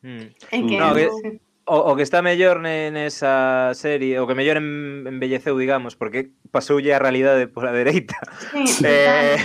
[0.00, 0.26] Mm.
[0.56, 1.28] En que, no, que, sí.
[1.68, 7.02] o, o que está mellor nesa serie, o que mellor embelleceu, digamos, porque pasoulle a
[7.02, 8.16] realidade pola dereita.
[8.64, 9.36] Sí, eh,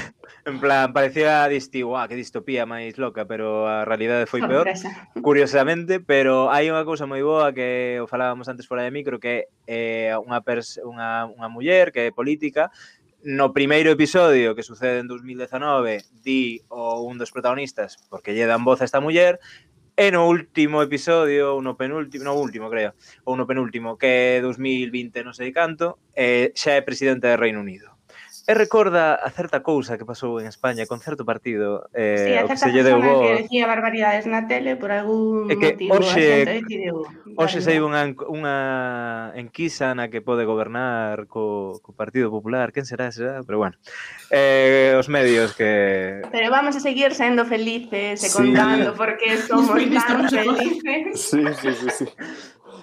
[0.46, 5.08] En plan, parecía disti, guau, que distopía máis loca, pero a realidade foi peor, Sorpresa.
[5.24, 9.48] curiosamente, pero hai unha cousa moi boa que o falábamos antes fora de micro, que
[9.64, 10.44] é eh, unha,
[10.84, 12.76] unha, unha muller que é política,
[13.24, 18.68] no primeiro episodio que sucede en 2019 di o un dos protagonistas porque lle dan
[18.68, 19.40] voz a esta muller
[19.96, 25.24] e no último episodio, no penúltimo, no último creo, ou no penúltimo que é 2020
[25.24, 27.93] non sei canto, eh, xa é presidente do Reino Unido.
[28.44, 32.44] E recorda a certa cousa que pasou en España con certo partido eh, sí, a
[32.44, 33.24] certa que se lle deu voz.
[33.24, 35.96] que decía barbaridades na tele por algún é que motivo.
[35.96, 37.08] Hoxe, decidiu,
[37.40, 38.58] hoxe saiu unha, unha
[39.40, 42.76] enquisa na que pode gobernar co, co Partido Popular.
[42.76, 43.48] Quen será será?
[43.48, 43.80] Pero bueno,
[44.28, 46.20] eh, os medios que...
[46.28, 48.36] Pero vamos a seguir sendo felices e sí.
[48.36, 51.16] contando porque somos tan felices.
[51.16, 52.08] Sí, sí, sí, sí.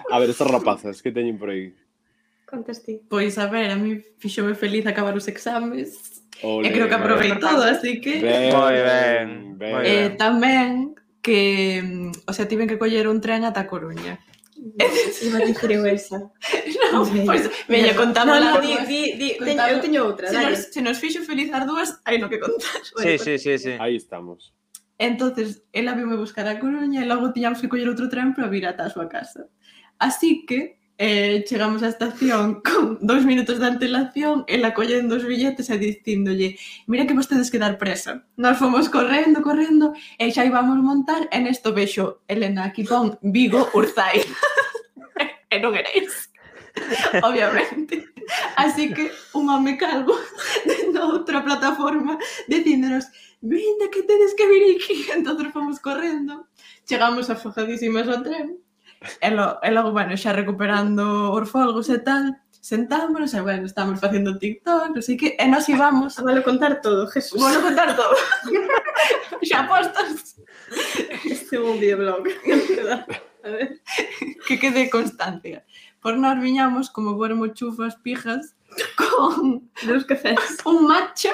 [0.09, 1.69] A ver, estas rapazas que teñen por aí?
[2.51, 2.99] Contas ti.
[3.07, 6.19] Pois a ver, a mí fixome feliz acabar os exames.
[6.43, 8.19] Olé, e creo que aprovei todo, así que...
[8.19, 9.87] Ben, moi ben, ben.
[9.87, 10.91] Eh, tamén
[11.23, 14.19] que, mm, o sea, tiven que coller un tren ata Coruña.
[15.23, 16.19] Iba a dicir eu esa.
[16.91, 20.35] Non, pois, veña, contamos no, no, di, di, di, teño, eu teño outra, se.
[20.35, 22.83] Nos, se nos fixo feliz as dúas, hai no que contar.
[22.99, 23.73] Sí, sí, sí, sí.
[23.79, 24.51] Aí estamos.
[24.99, 28.67] Entonces, ela vime buscar a Coruña e logo tiñamos que coller outro tren para vir
[28.67, 29.47] ata a súa casa.
[29.95, 35.73] Así que eh, chegamos á estación con dous minutos de antelación, ela collendo os billetes
[35.73, 38.21] e dicíndolle mira que vos tedes que dar presa.
[38.37, 43.65] Nós fomos correndo, correndo, e xa íbamos montar, e nesto vexo, Elena, aquí pon Vigo
[43.73, 44.21] Urzai.
[45.53, 46.29] e non erais.
[47.25, 48.05] Obviamente.
[48.53, 50.13] Así que un home calvo
[50.93, 53.09] na outra plataforma dicíndonos
[53.41, 55.09] vinda que tedes que vir aquí.
[55.17, 56.45] Entón fomos correndo,
[56.85, 58.61] chegamos afojadísimas ao tren,
[59.19, 64.37] E, lo, e logo, bueno, xa recuperando orfólogos e tal, sentámonos e, bueno, estamos facendo
[64.37, 66.21] TikTok, non sei que, e nós íbamos...
[66.21, 67.41] Ah, vale contar todo, Jesús.
[67.41, 68.13] Vou vale contar todo.
[69.49, 70.37] xa postos.
[71.25, 72.29] Este é un videoblog.
[73.41, 73.81] A ver.
[74.45, 75.65] que quede constancia.
[75.97, 78.53] Por nós viñamos como buermo chufas pijas
[78.95, 81.33] con dos cafés, un matcha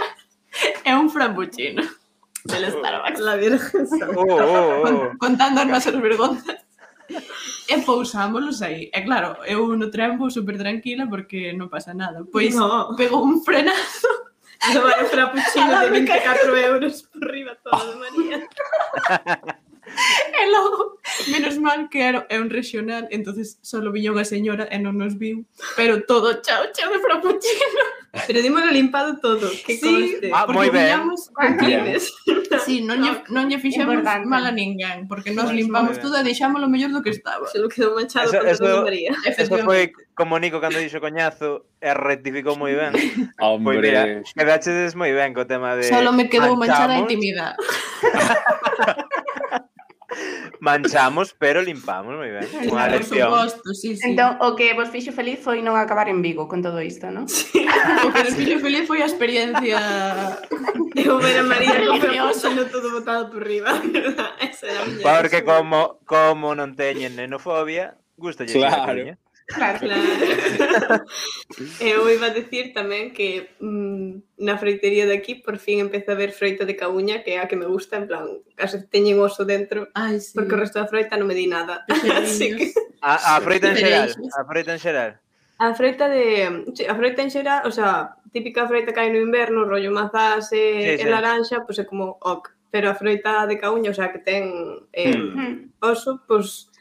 [0.83, 1.83] e un frappuccino
[2.47, 3.19] del Starbucks.
[3.19, 3.87] La Virgen.
[4.15, 4.87] Oh, oh, oh.
[4.87, 5.17] oh.
[5.19, 6.66] Contando as nosas vergonzas
[7.69, 8.91] e pousámolos aí.
[8.93, 12.25] E claro, eu no tren vou super tranquila porque non pasa nada.
[12.27, 12.95] Pois no.
[12.95, 14.27] pegou un frenazo
[14.59, 18.47] A levar un frappuccino de 24 euros por riba todo, María.
[20.41, 20.99] e logo,
[21.31, 25.15] menos mal que era, é un regional, entonces solo viña unha señora e non nos
[25.15, 25.45] viu,
[25.77, 27.83] pero todo chao, chao de frappuccino.
[28.25, 29.85] Pero dímolo limpado todo, que sí,
[30.17, 30.31] conste.
[30.33, 31.11] Ah, moi ben.
[32.65, 34.25] Sí, non lle, non lle fixemos Importante.
[34.25, 36.03] mal a ninguén, porque nos Bueno, limpamos moi ben.
[36.03, 37.45] todo e deixámolo mellor do que estaba.
[37.47, 39.11] Se lo quedou manchado Eso- por eso- todo María.
[39.27, 42.91] Eso foi como Nico cando dixo coñazo eh, e rectificou moi ben.
[42.91, 42.97] Pois
[43.83, 47.11] mira, Hombre, quedachedes moi ben co tema de Solo me quedou manchada a manchamos.
[47.11, 47.57] intimidade.
[50.59, 52.47] Manchamos, pero limpamos, moi ben.
[52.71, 53.27] Unha lección.
[53.27, 54.15] Suposto, sí, sí.
[54.15, 57.27] Entón, o que vos fixo feliz foi non acabar en Vigo con todo isto, non?
[57.27, 57.67] Sí.
[58.07, 59.79] o que nos fixo feliz foi a experiencia
[60.95, 63.75] de ver a María Copiosa no todo botado por riba.
[64.39, 69.19] Esa era a miña Porque como, como non teñen nenofobia, gusta lle claro.
[69.47, 69.79] Claro.
[69.79, 70.03] claro.
[71.79, 76.19] eu iba a decir tamén que mm, na freitería de aquí por fin empecé a
[76.19, 79.47] ver froita de cauña que é a que me gusta, en plan, case teñen oso
[79.47, 80.35] dentro, Ai, sí.
[80.35, 81.87] porque o resto da froita non me di nada.
[82.19, 82.75] Así que...
[82.99, 85.11] A, a froita en xeral, a froita en xeral.
[85.57, 86.27] A froita de...
[86.83, 90.59] A froita en xeral, o sea, típica froita que hai no inverno, rollo mazás e,
[90.59, 91.03] sí, sí.
[91.03, 92.51] e laranxa, pois pues é como ok.
[92.67, 94.51] Pero a froita de cauña, o sea, que ten
[94.91, 95.79] eh, mm.
[95.79, 96.67] oso, pois...
[96.67, 96.76] Pues,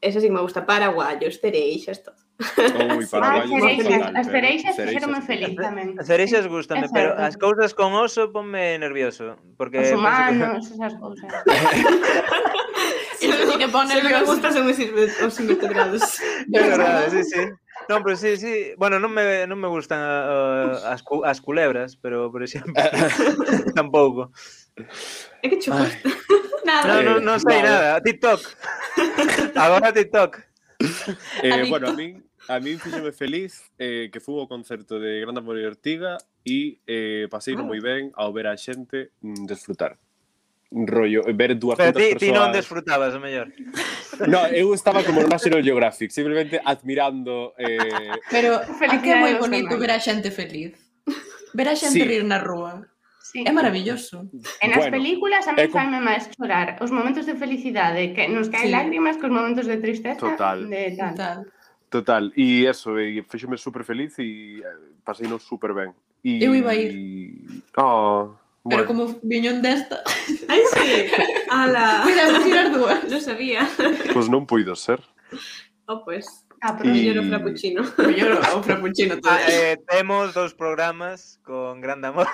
[0.00, 0.64] Esa sí que me gusta.
[0.64, 2.14] Paraguayos, cereixas, todo.
[2.96, 3.50] Ui, paraguayos.
[3.50, 5.98] Ah, cereixas, as cereixas fixeronme feliz tamén.
[5.98, 6.94] As cereixas gustame, Exacto.
[6.94, 9.34] pero as cousas con oso ponme nervioso.
[9.58, 10.74] Porque Os humanos, que...
[10.78, 11.26] esas cousas.
[13.18, 14.22] Eso sí que pone nervioso.
[14.22, 16.02] me gusta son os invertebrados.
[16.54, 17.42] É verdade, sí, sí.
[17.88, 18.74] Non, pero sí, sí.
[18.76, 22.74] Bueno, non me, non me gustan uh, as, as culebras, pero, por exemplo,
[23.74, 24.30] tampouco.
[25.42, 25.92] É que chupas.
[26.68, 26.88] nada.
[26.88, 28.00] No, non, non sei nada.
[28.00, 28.40] TikTok.
[29.64, 30.32] Agora TikTok.
[31.42, 31.70] Eh, Adicto.
[31.70, 35.58] bueno, a min a min fíxome feliz eh, que fui ao concerto de Grande Amor
[35.58, 36.16] e Ortiga
[36.46, 37.66] e eh, pasei ah.
[37.66, 39.98] moi ben ao ver a xente mm, desfrutar
[40.70, 42.20] rollo, eh, ver 200 Pero ti, persoas...
[42.20, 43.48] ti non desfrutabas, o mellor.
[44.28, 47.56] No, eu estaba como no National Geographic, simplemente admirando...
[47.56, 47.78] Eh...
[48.28, 50.76] Pero é ah, que é moi bonito ver a xente feliz.
[51.56, 52.04] Ver a xente sí.
[52.04, 52.84] rir na rúa.
[53.28, 53.44] Sí.
[53.44, 54.24] É maravilloso.
[54.64, 55.68] En as bueno, películas a mí é...
[55.68, 58.72] faime máis chorar os momentos de felicidade, que nos caen sí.
[58.72, 60.16] lágrimas que os momentos de tristeza.
[60.16, 60.64] Total.
[60.64, 61.12] De tal.
[61.12, 61.38] Total.
[61.92, 65.92] Total, e eso, e fíxome super feliz e eh, pasei super ben.
[66.24, 66.92] E, Eu iba a ir.
[66.96, 67.60] E...
[67.76, 68.32] Oh,
[68.64, 68.88] Pero bueno.
[68.88, 70.00] como viñón desta...
[70.48, 71.12] Ai, sí.
[71.52, 72.04] Ala.
[72.04, 73.00] Podemos ir as dúas.
[73.08, 73.64] Non sabía.
[73.76, 75.04] Pois pues non puido ser.
[75.84, 76.24] Oh, pois.
[76.24, 76.48] Pues.
[76.60, 77.12] Ah, pero y...
[77.12, 77.82] o frappuccino.
[77.84, 79.14] o frappuccino.
[79.24, 82.26] Ah, eh, temos dous programas con grande amor.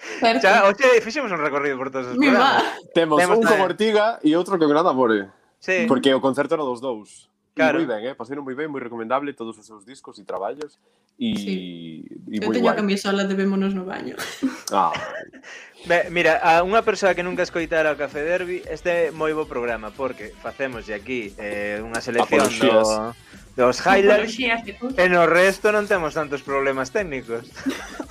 [0.00, 0.40] Certo.
[0.40, 2.64] Xa, oxe, fixemos un recorrido por todos os Mi programas.
[2.94, 5.28] Temos, Temos un como Ortiga e outro con gran amore.
[5.60, 5.84] Sí.
[5.84, 7.28] Porque o concerto era dos dous.
[7.52, 7.82] Claro.
[7.82, 8.14] Moi ben, eh?
[8.16, 10.80] pasaron moi ben, moi recomendable todos os seus discos e traballos.
[11.20, 11.54] E, sí.
[12.32, 12.72] e Eu teño guai.
[12.72, 14.16] a camisola de Vémonos no baño.
[14.72, 14.94] Ah.
[15.86, 19.48] Be, mira, a unha persoa que nunca escoitara o Café Derby, este é moi bo
[19.48, 23.16] programa, porque facémoslle aquí eh, unha selección do,
[23.56, 27.48] dos highlights e no resto non temos tantos problemas técnicos.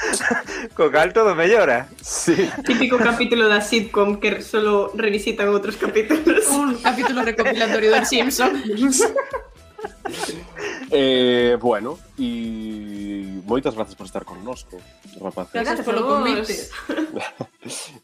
[0.77, 1.85] Co cal todo mellora.
[2.01, 2.49] Sí.
[2.65, 6.49] Típico capítulo da sitcom que solo revisitan outros capítulos.
[6.49, 9.05] Un capítulo recopilatorio dos Simpsons.
[10.91, 14.77] eh, bueno, e moitas grazas por estar connosco,
[15.21, 15.53] rapaces.
[15.53, 16.69] Gracias polo convite.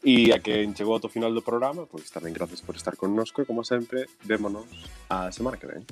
[0.02, 3.42] e a que chegou ao final do programa, pois pues, tamén grazas por estar connosco
[3.42, 4.66] e como sempre, vémonos
[5.10, 5.82] a semana que ven.